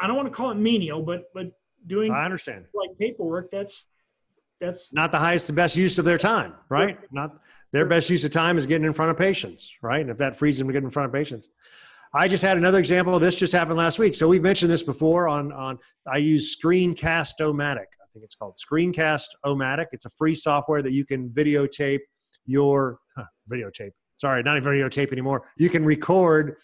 I 0.00 0.06
don't 0.06 0.16
want 0.16 0.28
to 0.28 0.34
call 0.34 0.50
it 0.50 0.56
menial, 0.56 1.02
but 1.02 1.24
but 1.34 1.52
doing 1.86 2.12
I 2.12 2.24
understand 2.24 2.66
like 2.74 2.90
paperwork, 2.98 3.50
that's 3.50 3.84
that's 4.60 4.92
not 4.92 5.12
the 5.12 5.18
highest 5.18 5.48
and 5.48 5.56
best 5.56 5.76
use 5.76 5.98
of 5.98 6.04
their 6.04 6.18
time, 6.18 6.54
right? 6.68 6.98
Not 7.12 7.38
their 7.72 7.86
best 7.86 8.10
use 8.10 8.24
of 8.24 8.30
time 8.30 8.58
is 8.58 8.66
getting 8.66 8.86
in 8.86 8.92
front 8.92 9.10
of 9.10 9.16
patients, 9.16 9.70
right? 9.80 10.00
And 10.00 10.10
if 10.10 10.18
that 10.18 10.36
frees 10.36 10.58
them 10.58 10.66
to 10.66 10.72
get 10.72 10.82
in 10.82 10.90
front 10.90 11.06
of 11.06 11.12
patients. 11.12 11.48
I 12.12 12.26
just 12.26 12.42
had 12.42 12.56
another 12.56 12.78
example 12.78 13.14
of 13.14 13.20
this 13.20 13.36
just 13.36 13.52
happened 13.52 13.78
last 13.78 14.00
week. 14.00 14.16
So 14.16 14.26
we've 14.26 14.42
mentioned 14.42 14.70
this 14.70 14.82
before 14.82 15.28
on 15.28 15.52
on 15.52 15.78
I 16.06 16.18
use 16.18 16.56
Screencast-O-Matic. 16.56 17.86
I 18.10 18.12
think 18.12 18.24
it's 18.24 18.34
called 18.34 18.58
Screencast-O-Matic. 18.58 19.86
It's 19.92 20.04
a 20.04 20.10
free 20.10 20.34
software 20.34 20.82
that 20.82 20.92
you 20.92 21.04
can 21.04 21.28
videotape 21.28 22.00
your 22.44 22.98
huh, 23.16 23.24
videotape. 23.50 23.92
Sorry, 24.16 24.42
not 24.42 24.56
even 24.56 24.68
videotape 24.68 25.12
anymore. 25.12 25.48
You 25.56 25.70
can 25.70 25.84
record 25.84 26.56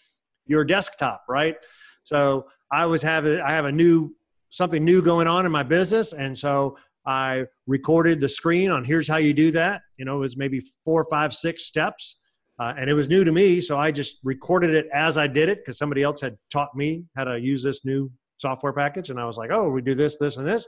your 0.45 0.65
desktop, 0.65 1.23
right? 1.29 1.55
So 2.03 2.47
I 2.71 2.85
was 2.85 3.01
having 3.01 3.39
I 3.39 3.51
have 3.51 3.65
a 3.65 3.71
new 3.71 4.13
something 4.49 4.83
new 4.83 5.01
going 5.01 5.27
on 5.27 5.45
in 5.45 5.51
my 5.51 5.63
business, 5.63 6.11
and 6.11 6.37
so 6.37 6.77
I 7.05 7.45
recorded 7.65 8.19
the 8.19 8.29
screen 8.29 8.69
on 8.69 8.83
here's 8.83 9.07
how 9.07 9.17
you 9.17 9.33
do 9.33 9.51
that. 9.51 9.81
You 9.95 10.03
know, 10.03 10.17
it 10.17 10.19
was 10.19 10.35
maybe 10.35 10.61
four, 10.83 11.05
five, 11.09 11.33
six 11.33 11.63
steps. 11.63 12.17
Uh, 12.59 12.73
and 12.75 12.89
it 12.89 12.95
was 12.95 13.07
new 13.07 13.23
to 13.23 13.31
me. 13.31 13.61
So 13.61 13.77
I 13.77 13.91
just 13.91 14.17
recorded 14.23 14.71
it 14.71 14.87
as 14.91 15.15
I 15.15 15.27
did 15.27 15.47
it 15.47 15.59
because 15.59 15.77
somebody 15.77 16.01
else 16.01 16.19
had 16.19 16.35
taught 16.51 16.75
me 16.75 17.03
how 17.15 17.23
to 17.25 17.39
use 17.39 17.61
this 17.61 17.85
new 17.85 18.11
software 18.39 18.73
package. 18.73 19.11
And 19.11 19.19
I 19.19 19.25
was 19.25 19.37
like, 19.37 19.51
oh, 19.51 19.69
we 19.69 19.79
do 19.83 19.93
this, 19.93 20.17
this, 20.17 20.37
and 20.37 20.47
this. 20.47 20.67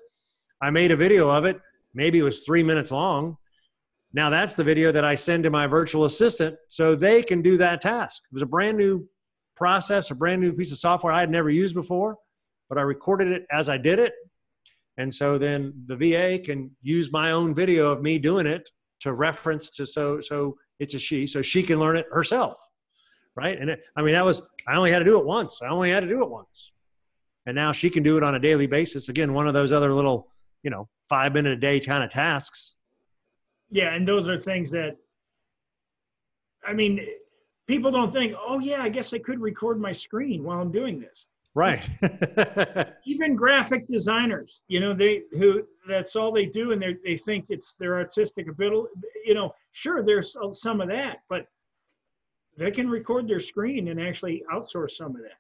I 0.62 0.70
made 0.72 0.92
a 0.92 0.96
video 0.96 1.30
of 1.30 1.46
it. 1.46 1.60
Maybe 1.94 2.20
it 2.20 2.24
was 2.24 2.42
three 2.42 2.64
minutes 2.64 2.92
long. 2.92 3.38
Now 4.14 4.30
that's 4.30 4.56
the 4.56 4.64
video 4.64 4.92
that 4.92 5.06
I 5.06 5.16
send 5.16 5.44
to 5.44 5.50
my 5.50 5.68
virtual 5.68 6.06
assistant 6.06 6.56
so 6.68 6.96
they 6.96 7.22
can 7.22 7.42
do 7.42 7.58
that 7.58 7.82
task. 7.82 8.24
It 8.32 8.34
was 8.34 8.42
a 8.42 8.48
brand 8.48 8.78
new 8.78 9.08
process, 9.56 10.10
a 10.10 10.16
brand 10.16 10.42
new 10.42 10.54
piece 10.54 10.72
of 10.72 10.80
software 10.80 11.14
I 11.14 11.20
had 11.20 11.30
never 11.30 11.50
used 11.50 11.76
before, 11.76 12.18
but 12.70 12.78
I 12.78 12.82
recorded 12.82 13.28
it 13.30 13.46
as 13.52 13.70
I 13.70 13.78
did 13.78 14.00
it. 14.00 14.14
And 14.98 15.14
so 15.14 15.38
then 15.38 15.74
the 15.86 15.96
VA 15.96 16.40
can 16.40 16.72
use 16.82 17.12
my 17.12 17.32
own 17.32 17.54
video 17.54 17.92
of 17.92 18.02
me 18.02 18.20
doing 18.20 18.46
it 18.46 18.70
to 19.02 19.14
reference 19.14 19.70
to 19.70 19.88
so 19.88 20.20
so 20.20 20.58
it's 20.80 20.94
a 20.94 21.00
she, 21.00 21.28
so 21.28 21.42
she 21.42 21.62
can 21.64 21.80
learn 21.80 21.96
it 21.96 22.08
herself, 22.12 22.58
right? 23.36 23.58
And 23.58 23.70
it, 23.70 23.82
I 23.96 24.02
mean 24.02 24.14
that 24.14 24.26
was 24.26 24.42
I 24.68 24.76
only 24.76 24.92
had 24.92 25.00
to 25.00 25.06
do 25.06 25.20
it 25.20 25.26
once. 25.26 25.62
I 25.62 25.68
only 25.68 25.90
had 25.90 26.02
to 26.02 26.10
do 26.10 26.22
it 26.24 26.30
once, 26.30 26.72
and 27.46 27.56
now 27.56 27.72
she 27.72 27.90
can 27.90 28.04
do 28.04 28.18
it 28.18 28.24
on 28.24 28.36
a 28.36 28.40
daily 28.40 28.68
basis. 28.68 29.08
Again, 29.08 29.34
one 29.34 29.48
of 29.48 29.54
those 29.54 29.72
other 29.72 29.94
little 29.94 30.30
you 30.64 30.70
know 30.70 30.88
five 31.08 31.34
minute 31.34 31.54
a 31.54 31.58
day 31.58 31.80
kind 31.80 32.04
of 32.04 32.10
tasks. 32.10 32.76
Yeah, 33.70 33.94
and 33.94 34.08
those 34.08 34.28
are 34.28 34.40
things 34.40 34.72
that 34.72 34.98
I 36.66 36.74
mean 36.74 37.06
people 37.68 37.92
don't 37.92 38.12
think, 38.12 38.34
oh 38.46 38.60
yeah, 38.60 38.82
I 38.82 38.90
guess 38.90 39.14
I 39.14 39.20
could 39.20 39.40
record 39.40 39.80
my 39.80 39.92
screen 39.92 40.44
while 40.44 40.60
I'm 40.60 40.72
doing 40.72 41.00
this. 41.00 41.28
Right. 41.56 41.82
Even 43.06 43.36
graphic 43.36 43.88
designers, 43.88 44.62
you 44.68 44.80
know, 44.80 44.94
they 44.94 45.24
who 45.32 45.64
that's 45.88 46.16
all 46.16 46.32
they 46.32 46.46
do, 46.46 46.72
and 46.72 46.82
they 46.82 46.96
they 47.04 47.18
think 47.18 47.48
it's 47.50 47.76
their 47.76 47.98
artistic 47.98 48.48
ability. 48.48 48.90
You 49.26 49.34
know, 49.34 49.54
sure, 49.72 50.04
there's 50.04 50.36
some 50.54 50.80
of 50.82 50.88
that, 50.90 51.20
but 51.28 51.48
they 52.58 52.72
can 52.72 52.90
record 52.90 53.28
their 53.28 53.40
screen 53.40 53.88
and 53.88 54.00
actually 54.00 54.44
outsource 54.54 54.92
some 54.92 55.16
of 55.16 55.22
that. 55.24 55.38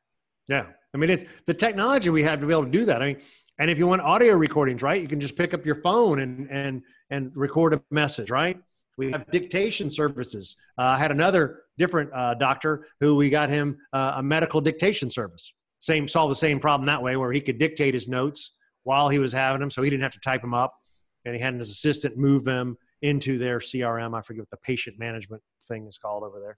Yeah, 0.48 0.66
I 0.94 0.98
mean, 0.98 1.12
it's 1.12 1.26
the 1.46 1.54
technology 1.54 2.10
we 2.10 2.24
have 2.24 2.40
to 2.42 2.48
be 2.48 2.54
able 2.54 2.66
to 2.66 2.72
do 2.72 2.86
that. 2.86 3.04
I 3.04 3.08
mean, 3.08 3.22
and 3.60 3.70
if 3.70 3.78
you 3.78 3.88
want 3.88 4.02
audio 4.02 4.36
recordings, 4.36 4.82
right, 4.82 5.02
you 5.02 5.08
can 5.08 5.20
just 5.20 5.36
pick 5.36 5.54
up 5.54 5.66
your 5.66 5.76
phone 5.76 6.20
and 6.20 6.50
and 6.50 6.82
and 7.10 7.32
record 7.36 7.74
a 7.74 7.82
message, 7.92 8.30
right? 8.30 8.58
We 8.98 9.12
have 9.12 9.30
dictation 9.32 9.90
services. 9.90 10.58
Uh, 10.78 10.84
I 10.84 10.98
had 10.98 11.12
another 11.12 11.62
different 11.78 12.12
uh, 12.14 12.34
doctor 12.34 12.88
who 13.00 13.16
we 13.16 13.30
got 13.30 13.50
him 13.50 13.78
uh, 13.94 14.14
a 14.18 14.24
medical 14.24 14.60
dictation 14.62 15.10
service 15.10 15.54
same 15.82 16.10
solve 16.10 16.30
the 16.30 16.36
same 16.36 16.60
problem 16.60 16.86
that 16.86 17.02
way 17.02 17.16
where 17.16 17.32
he 17.32 17.40
could 17.40 17.58
dictate 17.58 17.94
his 17.94 18.06
notes 18.06 18.52
while 18.84 19.08
he 19.08 19.18
was 19.18 19.32
having 19.32 19.62
them 19.62 19.72
so 19.72 19.82
he 19.82 19.90
didn't 19.90 20.04
have 20.04 20.12
to 20.12 20.20
type 20.20 20.42
them 20.42 20.54
up 20.54 20.76
and 21.24 21.34
he 21.34 21.42
had 21.42 21.54
his 21.54 21.70
assistant 21.70 22.18
move 22.18 22.44
them 22.44 22.78
into 23.02 23.38
their 23.38 23.60
crm 23.60 24.14
i 24.14 24.22
forget 24.22 24.42
what 24.42 24.50
the 24.50 24.58
patient 24.58 25.00
management 25.00 25.42
thing 25.70 25.88
is 25.88 25.98
called 25.98 26.24
over 26.24 26.42
there 26.42 26.58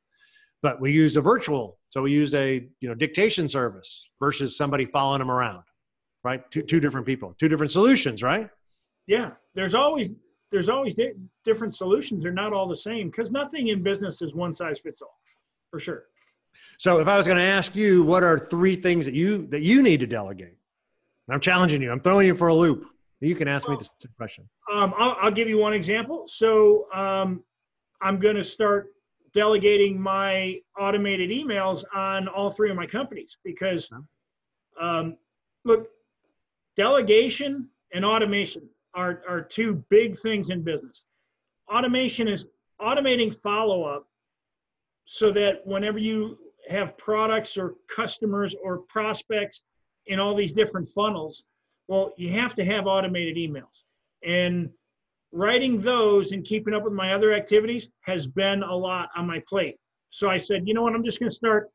but 0.62 0.80
we 0.80 0.92
used 0.92 1.18
a 1.18 1.22
virtual. 1.22 1.80
So 1.90 2.02
we 2.04 2.12
used 2.12 2.34
a 2.36 2.68
you 2.80 2.90
know 2.90 2.96
dictation 2.96 3.48
service 3.48 4.10
versus 4.20 4.56
somebody 4.56 4.86
following 4.86 5.20
them 5.20 5.32
around, 5.32 5.64
right? 6.24 6.50
Two 6.52 6.62
two 6.62 6.80
different 6.80 7.06
people, 7.06 7.36
two 7.40 7.50
different 7.50 7.72
solutions, 7.72 8.24
right? 8.24 8.50
Yeah, 9.08 9.32
there's 9.56 9.76
always 9.76 10.12
there's 10.52 10.70
always 10.70 10.94
di- 10.94 11.14
different 11.46 11.74
solutions. 11.74 12.24
They're 12.24 12.32
not 12.32 12.54
all 12.54 12.68
the 12.68 12.76
same 12.76 13.10
because 13.10 13.32
nothing 13.32 13.68
in 13.70 13.82
business 13.84 14.22
is 14.22 14.34
one 14.34 14.54
size 14.54 14.80
fits 14.80 15.02
all, 15.02 15.18
for 15.70 15.80
sure. 15.80 16.06
So 16.78 17.00
if 17.00 17.08
I 17.08 17.18
was 17.18 17.26
going 17.26 17.38
to 17.38 17.44
ask 17.44 17.76
you, 17.76 18.04
what 18.04 18.24
are 18.24 18.38
three 18.38 18.76
things 18.76 19.06
that 19.06 19.14
you 19.14 19.48
that 19.48 19.62
you 19.62 19.82
need 19.82 20.00
to 20.02 20.08
delegate? 20.08 20.58
I'm 21.30 21.40
challenging 21.40 21.82
you. 21.82 21.92
I'm 21.92 22.02
throwing 22.02 22.28
you 22.28 22.36
for 22.36 22.50
a 22.50 22.54
loop. 22.54 22.88
You 23.22 23.36
can 23.36 23.48
ask 23.48 23.68
well, 23.68 23.78
me 23.78 23.84
this 23.84 23.92
question. 24.18 24.50
Um, 24.72 24.94
I'll, 24.98 25.16
I'll, 25.22 25.32
give 25.32 25.48
you 25.48 25.58
one 25.58 25.74
example. 25.74 26.24
So 26.28 26.88
um, 26.92 27.44
I'm 28.02 28.20
going 28.20 28.36
to 28.36 28.44
start 28.44 28.88
delegating 29.34 30.02
my 30.02 30.60
automated 30.78 31.30
emails 31.30 31.84
on 31.96 32.28
all 32.28 32.50
three 32.50 32.70
of 32.72 32.76
my 32.76 32.88
companies 32.88 33.38
because, 33.46 33.90
um, 34.82 35.18
look, 35.64 35.88
delegation 36.76 37.68
and 37.94 38.06
automation 38.06 38.68
are, 38.94 39.22
are 39.28 39.42
two 39.42 39.84
big 39.90 40.18
things 40.18 40.50
in 40.50 40.64
business. 40.64 41.06
Automation 41.72 42.28
is 42.28 42.48
automating 42.82 43.34
follow 43.34 43.84
up 43.84 44.08
so 45.06 45.32
that 45.32 45.66
whenever 45.66 46.00
you 46.00 46.38
have 46.70 46.98
products 46.98 47.58
or 47.58 47.76
customers 47.94 48.56
or 48.64 48.80
prospects 48.80 49.62
in 50.08 50.20
all 50.20 50.34
these 50.34 50.52
different 50.52 50.88
funnels, 50.90 51.44
well, 51.88 52.14
you 52.18 52.30
have 52.30 52.56
to 52.56 52.64
have 52.64 52.88
automated 52.88 53.36
emails. 53.36 53.84
And 54.24 54.70
writing 55.32 55.80
those 55.80 56.32
and 56.32 56.46
keeping 56.46 56.74
up 56.74 56.84
with 56.84 56.94
my 56.94 57.14
other 57.14 57.34
activities 57.34 57.90
has 58.02 58.28
been 58.28 58.64
a 58.64 58.76
lot 58.76 59.10
on 59.16 59.26
my 59.28 59.42
plate. 59.48 59.78
So 60.10 60.30
I 60.30 60.38
said, 60.38 60.68
you 60.68 60.74
know 60.74 60.82
what, 60.82 60.94
I'm 60.94 61.04
just 61.04 61.20
going 61.20 61.30
to 61.30 61.36
start. 61.36 61.70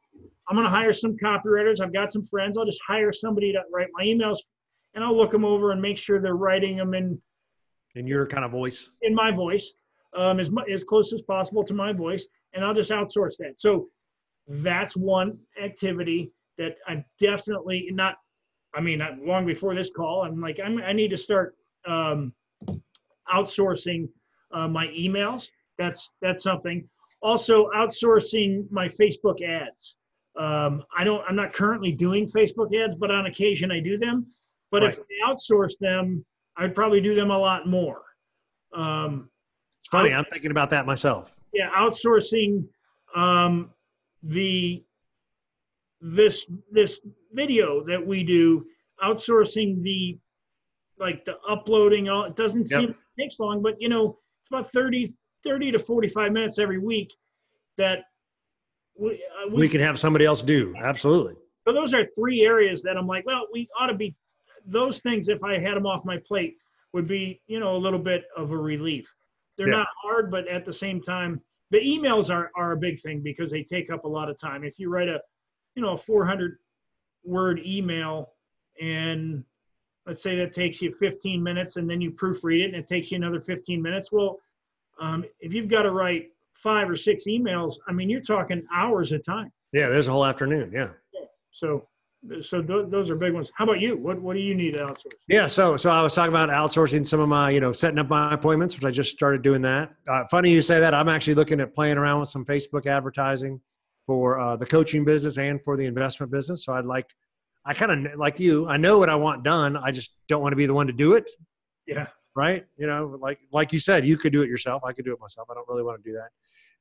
I'm 0.48 0.56
going 0.56 0.66
to 0.66 0.70
hire 0.70 0.92
some 0.92 1.16
copywriters. 1.16 1.80
I've 1.80 1.92
got 1.92 2.12
some 2.12 2.22
friends. 2.22 2.56
I'll 2.56 2.66
just 2.66 2.80
hire 2.86 3.10
somebody 3.10 3.52
to 3.52 3.62
write 3.72 3.88
my 3.92 4.04
emails 4.04 4.38
and 4.96 5.04
I'll 5.04 5.16
look 5.16 5.30
them 5.30 5.44
over 5.44 5.70
and 5.70 5.80
make 5.80 5.98
sure 5.98 6.20
they're 6.20 6.34
writing 6.34 6.76
them 6.76 6.94
in 6.94 7.20
in 7.94 8.06
your 8.06 8.26
kind 8.26 8.44
of 8.44 8.50
voice, 8.50 8.90
in 9.02 9.14
my 9.14 9.30
voice, 9.30 9.72
um, 10.16 10.40
as 10.40 10.50
as 10.72 10.82
close 10.84 11.12
as 11.12 11.22
possible 11.22 11.62
to 11.64 11.74
my 11.74 11.92
voice, 11.92 12.26
and 12.52 12.64
I'll 12.64 12.74
just 12.74 12.90
outsource 12.90 13.36
that. 13.38 13.60
So 13.60 13.88
that's 14.48 14.96
one 14.96 15.38
activity 15.62 16.32
that 16.58 16.76
I'm 16.88 17.04
definitely 17.20 17.88
not. 17.92 18.16
I 18.74 18.80
mean, 18.80 19.02
long 19.22 19.46
before 19.46 19.74
this 19.74 19.90
call, 19.90 20.22
I'm 20.22 20.40
like, 20.40 20.60
I'm, 20.62 20.78
i 20.82 20.92
need 20.92 21.08
to 21.10 21.16
start 21.16 21.56
um, 21.86 22.34
outsourcing 23.32 24.08
uh, 24.52 24.68
my 24.68 24.88
emails. 24.88 25.50
That's 25.78 26.10
that's 26.20 26.42
something. 26.42 26.88
Also, 27.22 27.70
outsourcing 27.74 28.70
my 28.70 28.86
Facebook 28.86 29.42
ads. 29.42 29.96
Um, 30.38 30.84
I 30.96 31.04
don't. 31.04 31.22
I'm 31.28 31.36
not 31.36 31.52
currently 31.52 31.92
doing 31.92 32.26
Facebook 32.26 32.74
ads, 32.74 32.96
but 32.96 33.10
on 33.10 33.26
occasion 33.26 33.70
I 33.70 33.80
do 33.80 33.96
them. 33.96 34.26
But 34.70 34.82
right. 34.82 34.92
if 34.92 34.98
I 34.98 35.30
outsource 35.30 35.72
them, 35.80 36.24
I'd 36.56 36.74
probably 36.74 37.00
do 37.00 37.14
them 37.14 37.30
a 37.30 37.38
lot 37.38 37.68
more. 37.68 38.02
Um, 38.74 39.30
it's 39.80 39.88
funny. 39.88 40.12
I'm 40.12 40.24
thinking 40.24 40.50
about 40.50 40.70
that 40.70 40.86
myself. 40.86 41.36
Yeah, 41.52 41.70
outsourcing 41.76 42.66
um, 43.14 43.70
the 44.22 44.82
this 46.00 46.46
this 46.70 47.00
video 47.32 47.84
that 47.84 48.04
we 48.04 48.24
do, 48.24 48.66
outsourcing 49.02 49.82
the 49.82 50.18
like 50.98 51.24
the 51.24 51.36
uploading. 51.48 52.08
All 52.08 52.24
it 52.24 52.36
doesn't 52.36 52.68
yep. 52.70 52.80
seem 52.80 52.88
it 52.90 52.96
takes 53.18 53.38
long, 53.38 53.62
but 53.62 53.80
you 53.80 53.88
know 53.88 54.18
it's 54.40 54.50
about 54.50 54.72
30, 54.72 55.14
30 55.44 55.72
to 55.72 55.78
45 55.78 56.32
minutes 56.32 56.58
every 56.58 56.78
week 56.78 57.12
that 57.78 58.04
we, 58.98 59.14
uh, 59.14 59.50
we, 59.50 59.56
we 59.56 59.68
can 59.68 59.80
have 59.80 59.98
somebody 59.98 60.24
else 60.24 60.42
do. 60.42 60.74
Absolutely. 60.78 61.34
So 61.66 61.74
those 61.74 61.94
are 61.94 62.06
three 62.14 62.42
areas 62.42 62.82
that 62.82 62.96
I'm 62.96 63.06
like, 63.06 63.26
well, 63.26 63.46
we 63.52 63.68
ought 63.78 63.88
to 63.88 63.94
be 63.94 64.14
those 64.66 65.00
things, 65.00 65.28
if 65.28 65.42
I 65.42 65.58
had 65.58 65.76
them 65.76 65.86
off 65.86 66.04
my 66.04 66.18
plate, 66.18 66.56
would 66.92 67.06
be, 67.06 67.40
you 67.46 67.60
know, 67.60 67.76
a 67.76 67.78
little 67.78 67.98
bit 67.98 68.24
of 68.36 68.50
a 68.50 68.56
relief. 68.56 69.12
They're 69.56 69.68
yeah. 69.68 69.78
not 69.78 69.88
hard, 70.02 70.30
but 70.30 70.48
at 70.48 70.64
the 70.64 70.72
same 70.72 71.00
time, 71.00 71.40
the 71.70 71.78
emails 71.78 72.34
are, 72.34 72.50
are 72.56 72.72
a 72.72 72.76
big 72.76 72.98
thing 73.00 73.20
because 73.20 73.50
they 73.50 73.62
take 73.62 73.90
up 73.90 74.04
a 74.04 74.08
lot 74.08 74.30
of 74.30 74.38
time. 74.38 74.64
If 74.64 74.78
you 74.78 74.88
write 74.88 75.08
a, 75.08 75.20
you 75.74 75.82
know, 75.82 75.92
a 75.92 75.96
400 75.96 76.58
word 77.24 77.60
email 77.64 78.32
and 78.80 79.44
let's 80.06 80.22
say 80.22 80.36
that 80.36 80.52
takes 80.52 80.80
you 80.80 80.94
15 80.94 81.42
minutes 81.42 81.76
and 81.76 81.90
then 81.90 82.00
you 82.00 82.12
proofread 82.12 82.60
it 82.60 82.66
and 82.66 82.76
it 82.76 82.86
takes 82.86 83.10
you 83.10 83.16
another 83.16 83.40
15 83.40 83.82
minutes. 83.82 84.12
Well, 84.12 84.38
um, 85.00 85.24
if 85.40 85.52
you've 85.52 85.68
got 85.68 85.82
to 85.82 85.90
write 85.90 86.30
five 86.54 86.88
or 86.88 86.96
six 86.96 87.24
emails, 87.26 87.74
I 87.88 87.92
mean, 87.92 88.08
you're 88.08 88.20
talking 88.20 88.62
hours 88.72 89.12
of 89.12 89.24
time. 89.24 89.52
Yeah, 89.72 89.88
there's 89.88 90.08
a 90.08 90.12
whole 90.12 90.24
afternoon. 90.24 90.70
Yeah. 90.72 90.90
So 91.50 91.88
so 92.40 92.62
th- 92.62 92.86
those 92.88 93.10
are 93.10 93.16
big 93.16 93.32
ones. 93.32 93.50
How 93.54 93.64
about 93.64 93.80
you? 93.80 93.96
What 93.96 94.20
what 94.20 94.34
do 94.34 94.40
you 94.40 94.54
need 94.54 94.74
to 94.74 94.80
outsource? 94.80 95.12
Yeah, 95.28 95.46
so 95.46 95.76
so 95.76 95.90
I 95.90 96.02
was 96.02 96.14
talking 96.14 96.32
about 96.32 96.48
outsourcing 96.48 97.06
some 97.06 97.20
of 97.20 97.28
my 97.28 97.50
you 97.50 97.60
know 97.60 97.72
setting 97.72 97.98
up 97.98 98.08
my 98.08 98.34
appointments, 98.34 98.74
which 98.74 98.84
I 98.84 98.90
just 98.90 99.10
started 99.10 99.42
doing 99.42 99.62
that. 99.62 99.92
Uh, 100.08 100.24
funny 100.30 100.50
you 100.50 100.62
say 100.62 100.80
that. 100.80 100.94
I'm 100.94 101.08
actually 101.08 101.34
looking 101.34 101.60
at 101.60 101.74
playing 101.74 101.98
around 101.98 102.20
with 102.20 102.28
some 102.28 102.44
Facebook 102.44 102.86
advertising 102.86 103.60
for 104.06 104.38
uh, 104.38 104.56
the 104.56 104.66
coaching 104.66 105.04
business 105.04 105.38
and 105.38 105.60
for 105.62 105.76
the 105.76 105.84
investment 105.84 106.30
business. 106.30 106.64
So 106.64 106.72
I'd 106.72 106.84
like, 106.84 107.12
I 107.64 107.74
kind 107.74 108.06
of 108.06 108.18
like 108.18 108.38
you. 108.38 108.68
I 108.68 108.76
know 108.76 108.98
what 108.98 109.10
I 109.10 109.16
want 109.16 109.42
done. 109.42 109.76
I 109.76 109.90
just 109.90 110.12
don't 110.28 110.42
want 110.42 110.52
to 110.52 110.56
be 110.56 110.66
the 110.66 110.74
one 110.74 110.86
to 110.86 110.92
do 110.92 111.14
it. 111.14 111.28
Yeah. 111.86 112.06
Right. 112.34 112.66
You 112.76 112.86
know, 112.86 113.18
like 113.20 113.38
like 113.50 113.72
you 113.72 113.78
said, 113.78 114.06
you 114.06 114.16
could 114.16 114.32
do 114.32 114.42
it 114.42 114.48
yourself. 114.48 114.82
I 114.84 114.92
could 114.92 115.04
do 115.04 115.12
it 115.12 115.20
myself. 115.20 115.48
I 115.50 115.54
don't 115.54 115.66
really 115.68 115.82
want 115.82 116.02
to 116.02 116.10
do 116.10 116.14
that. 116.16 116.28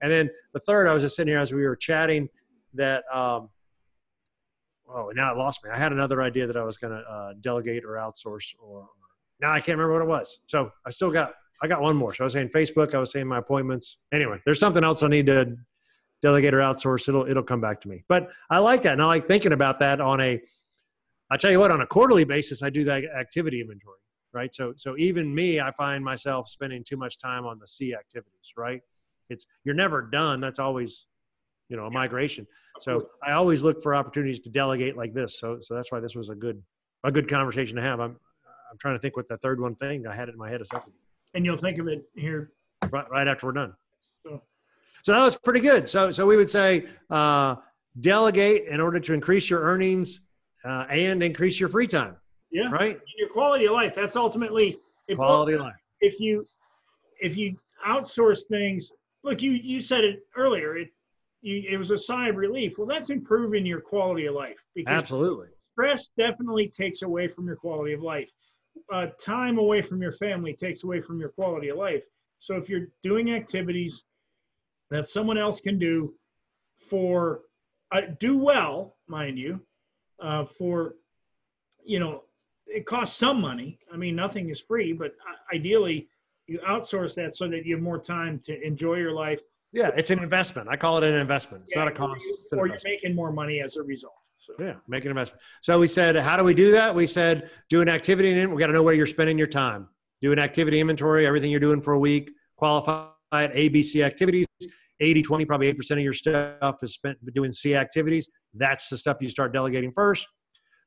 And 0.01 0.11
then 0.11 0.29
the 0.53 0.59
third, 0.59 0.87
I 0.87 0.93
was 0.93 1.01
just 1.01 1.15
sitting 1.15 1.31
here 1.31 1.39
as 1.39 1.53
we 1.53 1.65
were 1.65 1.75
chatting 1.75 2.27
that. 2.73 3.03
Um, 3.13 3.49
oh, 4.89 5.11
now 5.15 5.31
it 5.31 5.37
lost 5.37 5.63
me. 5.63 5.69
I 5.69 5.77
had 5.77 5.91
another 5.91 6.21
idea 6.21 6.47
that 6.47 6.57
I 6.57 6.63
was 6.63 6.77
going 6.77 6.93
to 6.93 7.09
uh, 7.09 7.33
delegate 7.41 7.83
or 7.83 7.93
outsource, 7.93 8.53
or, 8.59 8.87
now 9.41 9.51
I 9.51 9.59
can't 9.59 9.77
remember 9.77 9.93
what 9.93 10.01
it 10.01 10.07
was. 10.07 10.39
So 10.47 10.71
I 10.85 10.89
still 10.91 11.11
got 11.11 11.33
I 11.61 11.67
got 11.67 11.81
one 11.81 11.95
more. 11.95 12.13
So 12.13 12.23
I 12.23 12.25
was 12.25 12.33
saying 12.33 12.49
Facebook. 12.49 12.93
I 12.93 12.99
was 12.99 13.11
saying 13.11 13.27
my 13.27 13.39
appointments. 13.39 13.97
Anyway, 14.11 14.39
there's 14.45 14.59
something 14.59 14.83
else 14.83 15.03
I 15.03 15.07
need 15.07 15.25
to 15.27 15.55
delegate 16.21 16.53
or 16.53 16.59
outsource. 16.59 17.07
It'll 17.07 17.25
it'll 17.25 17.43
come 17.43 17.61
back 17.61 17.81
to 17.81 17.87
me. 17.87 18.03
But 18.07 18.29
I 18.49 18.59
like 18.59 18.81
that, 18.83 18.93
and 18.93 19.01
I 19.01 19.05
like 19.05 19.27
thinking 19.27 19.53
about 19.53 19.79
that 19.79 20.01
on 20.01 20.21
a. 20.21 20.41
I 21.31 21.37
tell 21.37 21.51
you 21.51 21.59
what, 21.59 21.71
on 21.71 21.81
a 21.81 21.87
quarterly 21.87 22.23
basis, 22.23 22.61
I 22.61 22.69
do 22.69 22.83
that 22.83 23.03
activity 23.17 23.61
inventory, 23.61 23.97
right? 24.31 24.53
So 24.53 24.73
so 24.77 24.95
even 24.97 25.33
me, 25.33 25.59
I 25.59 25.71
find 25.71 26.03
myself 26.03 26.49
spending 26.49 26.83
too 26.83 26.97
much 26.97 27.19
time 27.19 27.45
on 27.45 27.57
the 27.59 27.67
C 27.67 27.93
activities, 27.93 28.53
right? 28.55 28.81
It's 29.29 29.47
you're 29.63 29.75
never 29.75 30.03
done. 30.03 30.39
That's 30.39 30.59
always 30.59 31.07
you 31.69 31.77
know 31.77 31.85
a 31.85 31.91
migration. 31.91 32.47
So 32.81 33.07
i 33.25 33.31
always 33.31 33.63
look 33.63 33.81
for 33.81 33.95
opportunities 33.95 34.39
to 34.41 34.49
delegate 34.49 34.97
like 34.97 35.13
this. 35.13 35.39
So 35.39 35.59
so 35.61 35.75
that's 35.75 35.91
why 35.91 35.99
this 35.99 36.15
was 36.15 36.29
a 36.29 36.35
good 36.35 36.61
a 37.03 37.11
good 37.11 37.29
conversation 37.29 37.75
to 37.75 37.81
have. 37.81 37.99
I'm 37.99 38.17
i'm 38.71 38.77
trying 38.79 38.95
to 38.95 38.99
think 38.99 39.15
what 39.15 39.27
the 39.27 39.37
third 39.37 39.61
one 39.61 39.75
thing 39.75 40.07
i 40.07 40.15
had 40.15 40.27
it 40.27 40.33
in 40.33 40.37
my 40.37 40.49
head 40.49 40.61
a 40.61 40.65
second. 40.65 40.93
And 41.33 41.45
you'll 41.45 41.57
think 41.57 41.77
of 41.77 41.87
it 41.87 42.03
here. 42.15 42.51
Right, 42.89 43.09
right 43.09 43.27
after 43.27 43.47
we're 43.47 43.53
done. 43.53 43.73
So. 44.23 44.41
so 45.03 45.11
that 45.11 45.21
was 45.21 45.35
pretty 45.35 45.59
good. 45.59 45.89
So 45.89 46.11
so 46.11 46.25
we 46.25 46.37
would 46.37 46.49
say 46.49 46.85
uh, 47.09 47.55
delegate 47.99 48.67
in 48.67 48.79
order 48.79 48.99
to 48.99 49.13
increase 49.13 49.49
your 49.49 49.61
earnings 49.61 50.21
uh, 50.63 50.85
and 50.89 51.23
increase 51.23 51.59
your 51.59 51.69
free 51.69 51.87
time. 51.87 52.15
Yeah. 52.51 52.69
Right? 52.71 52.99
Your 53.17 53.29
quality 53.29 53.65
of 53.65 53.73
life. 53.73 53.95
That's 53.95 54.15
ultimately 54.15 54.77
if, 55.07 55.17
quality 55.17 55.53
of 55.53 55.61
life. 55.61 55.75
If 56.01 56.19
you 56.19 56.45
if 57.19 57.37
you 57.37 57.57
outsource 57.85 58.41
things 58.49 58.91
look 59.23 59.41
you 59.41 59.51
you 59.51 59.79
said 59.79 60.03
it 60.03 60.19
earlier. 60.37 60.77
It 60.77 60.89
it 61.45 61.77
was 61.77 61.91
a 61.91 61.97
sigh 61.97 62.29
of 62.29 62.35
relief. 62.37 62.77
Well, 62.77 62.87
that's 62.87 63.09
improving 63.09 63.65
your 63.65 63.81
quality 63.81 64.25
of 64.25 64.35
life. 64.35 64.63
Because 64.73 65.03
Absolutely. 65.03 65.47
Stress 65.73 66.09
definitely 66.17 66.69
takes 66.69 67.03
away 67.03 67.27
from 67.27 67.45
your 67.45 67.55
quality 67.55 67.93
of 67.93 68.01
life. 68.01 68.31
Uh, 68.91 69.07
time 69.23 69.57
away 69.57 69.81
from 69.81 70.01
your 70.01 70.11
family 70.11 70.53
takes 70.53 70.83
away 70.83 71.01
from 71.01 71.19
your 71.19 71.29
quality 71.29 71.69
of 71.69 71.77
life. 71.77 72.03
So 72.39 72.55
if 72.55 72.69
you're 72.69 72.87
doing 73.03 73.31
activities 73.33 74.03
that 74.89 75.07
someone 75.07 75.37
else 75.37 75.61
can 75.61 75.79
do 75.79 76.13
for 76.77 77.41
uh, 77.91 78.01
do 78.19 78.37
well, 78.37 78.97
mind 79.07 79.37
you, 79.37 79.61
uh, 80.19 80.45
for 80.45 80.95
you 81.85 81.99
know, 81.99 82.23
it 82.65 82.85
costs 82.85 83.17
some 83.17 83.39
money. 83.39 83.79
I 83.93 83.97
mean, 83.97 84.15
nothing 84.15 84.49
is 84.49 84.59
free, 84.59 84.91
but 84.91 85.11
uh, 85.11 85.55
ideally, 85.55 86.09
you 86.47 86.59
outsource 86.67 87.15
that 87.15 87.35
so 87.35 87.47
that 87.47 87.65
you 87.65 87.75
have 87.75 87.83
more 87.83 87.99
time 87.99 88.39
to 88.45 88.61
enjoy 88.65 88.95
your 88.95 89.13
life 89.13 89.41
yeah, 89.75 89.91
it's 89.95 90.09
an 90.09 90.19
investment. 90.19 90.69
I 90.69 90.77
call 90.77 90.97
it 90.97 91.03
an 91.03 91.15
investment. 91.15 91.63
It's 91.63 91.75
yeah, 91.75 91.83
not 91.83 91.87
a 91.89 91.95
cost. 91.95 92.23
or 92.53 92.67
you're 92.67 92.77
making 92.85 93.13
more 93.13 93.31
money 93.31 93.59
as 93.59 93.75
a 93.75 93.83
result. 93.83 94.13
So. 94.39 94.53
Yeah, 94.57 94.75
make 94.87 95.03
an 95.03 95.11
investment. 95.11 95.41
So 95.61 95.79
we 95.79 95.87
said, 95.87 96.15
how 96.15 96.37
do 96.37 96.43
we 96.43 96.53
do 96.53 96.71
that? 96.71 96.95
We 96.95 97.07
said, 97.07 97.49
do 97.69 97.81
an 97.81 97.89
activity 97.89 98.39
in. 98.39 98.53
We 98.53 98.59
got 98.59 98.67
to 98.67 98.73
know 98.73 98.83
where 98.83 98.93
you're 98.93 99.05
spending 99.05 99.37
your 99.37 99.47
time. 99.47 99.89
Do 100.21 100.31
an 100.31 100.39
activity 100.39 100.79
inventory, 100.79 101.27
everything 101.27 101.51
you're 101.51 101.59
doing 101.59 101.81
for 101.81 101.93
a 101.93 101.99
week. 101.99 102.31
Qualify 102.55 103.09
it 103.33 103.53
ABC 103.53 104.01
activities. 104.01 104.45
80, 105.01 105.23
20, 105.23 105.45
probably 105.45 105.73
8% 105.73 105.91
of 105.91 105.99
your 105.99 106.13
stuff 106.13 106.77
is 106.81 106.93
spent 106.93 107.17
doing 107.33 107.51
C 107.51 107.75
activities. 107.75 108.29
That's 108.53 108.87
the 108.87 108.97
stuff 108.97 109.17
you 109.19 109.27
start 109.27 109.51
delegating 109.51 109.91
first. 109.91 110.25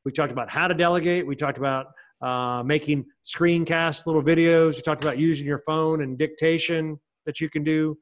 We 0.06 0.12
talked 0.12 0.32
about 0.32 0.48
how 0.48 0.66
to 0.66 0.72
delegate. 0.72 1.26
We 1.26 1.36
talked 1.36 1.58
about 1.58 1.88
uh, 2.22 2.62
making 2.64 3.04
screencasts, 3.22 4.06
little 4.06 4.22
videos. 4.22 4.76
We 4.76 4.82
talked 4.82 5.04
about 5.04 5.18
using 5.18 5.46
your 5.46 5.62
phone 5.66 6.00
and 6.00 6.16
dictation 6.16 6.98
that 7.26 7.38
you 7.38 7.50
can 7.50 7.64
do 7.64 7.98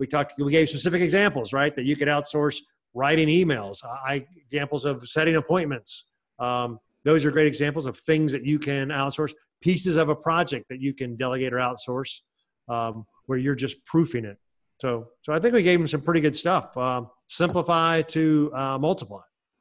we 0.00 0.06
talked, 0.06 0.32
we 0.38 0.50
gave 0.50 0.68
specific 0.68 1.02
examples, 1.02 1.52
right? 1.52 1.76
That 1.76 1.84
you 1.84 1.94
could 1.94 2.08
outsource 2.08 2.56
writing 2.94 3.28
emails, 3.28 3.84
I 3.84 4.26
examples 4.46 4.84
of 4.84 5.06
setting 5.08 5.36
appointments. 5.36 6.06
Um, 6.40 6.80
those 7.04 7.24
are 7.24 7.30
great 7.30 7.46
examples 7.46 7.86
of 7.86 7.96
things 7.96 8.32
that 8.32 8.44
you 8.44 8.58
can 8.58 8.88
outsource. 8.88 9.32
Pieces 9.60 9.96
of 9.96 10.08
a 10.08 10.16
project 10.16 10.66
that 10.70 10.80
you 10.80 10.94
can 10.94 11.16
delegate 11.16 11.52
or 11.52 11.58
outsource, 11.58 12.20
um, 12.68 13.06
where 13.26 13.38
you're 13.38 13.54
just 13.54 13.84
proofing 13.84 14.24
it. 14.24 14.38
So, 14.80 15.08
so 15.22 15.34
I 15.34 15.38
think 15.38 15.52
we 15.52 15.62
gave 15.62 15.78
them 15.78 15.86
some 15.86 16.00
pretty 16.00 16.22
good 16.22 16.34
stuff. 16.34 16.74
Um, 16.76 17.10
simplify 17.26 18.00
to 18.02 18.50
uh, 18.54 18.78
multiply. 18.78 19.20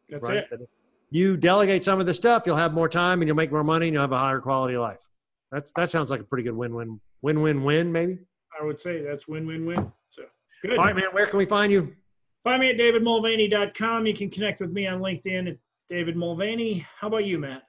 That's 0.10 0.28
right? 0.28 0.46
it. 0.50 0.70
You 1.12 1.36
delegate 1.36 1.84
some 1.84 2.00
of 2.00 2.06
the 2.06 2.14
stuff, 2.14 2.44
you'll 2.46 2.56
have 2.56 2.74
more 2.74 2.88
time, 2.88 3.22
and 3.22 3.28
you'll 3.28 3.36
make 3.36 3.52
more 3.52 3.64
money, 3.64 3.88
and 3.88 3.94
you'll 3.94 4.04
have 4.04 4.14
a 4.14 4.18
higher 4.18 4.40
quality 4.40 4.76
of 4.76 4.82
life. 4.82 5.02
That's 5.52 5.72
that 5.76 5.90
sounds 5.90 6.10
like 6.10 6.22
a 6.22 6.24
pretty 6.24 6.44
good 6.44 6.56
win-win, 6.56 7.02
win-win-win, 7.22 7.92
maybe. 7.92 8.20
I 8.60 8.64
would 8.64 8.80
say 8.80 9.02
that's 9.02 9.28
win-win-win. 9.28 9.92
So 10.10 10.24
good. 10.62 10.78
All 10.78 10.86
right, 10.86 10.96
man. 10.96 11.06
Where 11.12 11.26
can 11.26 11.38
we 11.38 11.46
find 11.46 11.72
you? 11.72 11.96
Find 12.44 12.62
me 12.62 12.70
at 12.70 12.78
davidmulvaney.com. 12.78 14.06
You 14.06 14.14
can 14.14 14.30
connect 14.30 14.62
with 14.62 14.72
me 14.72 14.88
on 14.88 15.00
LinkedIn 15.00 15.50
at 15.50 15.58
David 15.90 16.16
Mulvaney. 16.16 16.86
How 17.00 17.08
about 17.08 17.26
you, 17.26 17.40
Matt? 17.40 17.64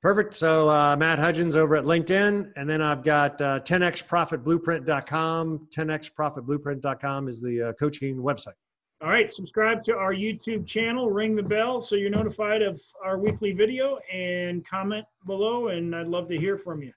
Perfect. 0.00 0.32
So 0.34 0.70
uh, 0.70 0.94
Matt 0.96 1.18
Hudgens 1.18 1.56
over 1.56 1.74
at 1.76 1.84
LinkedIn, 1.84 2.52
and 2.56 2.70
then 2.70 2.80
I've 2.80 3.02
got 3.02 3.40
uh, 3.40 3.58
10xprofitblueprint.com. 3.60 5.68
10xprofitblueprint.com 5.76 7.28
is 7.28 7.42
the 7.42 7.62
uh, 7.62 7.72
coaching 7.72 8.18
website. 8.18 8.52
All 9.00 9.08
right, 9.08 9.32
subscribe 9.32 9.84
to 9.84 9.96
our 9.96 10.12
YouTube 10.12 10.66
channel, 10.66 11.08
ring 11.10 11.36
the 11.36 11.42
bell 11.42 11.80
so 11.80 11.94
you're 11.94 12.10
notified 12.10 12.62
of 12.62 12.82
our 13.04 13.16
weekly 13.16 13.52
video, 13.52 14.00
and 14.12 14.66
comment 14.66 15.06
below. 15.26 15.68
And 15.68 15.94
I'd 15.94 16.08
love 16.08 16.26
to 16.28 16.36
hear 16.36 16.56
from 16.56 16.82
you. 16.82 16.92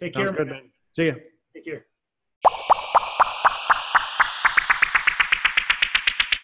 Take 0.00 0.14
care. 0.14 0.32
Good, 0.32 0.48
man. 0.48 0.70
See 0.92 1.06
ya. 1.06 1.14
Take 1.54 1.64
care. 1.64 1.86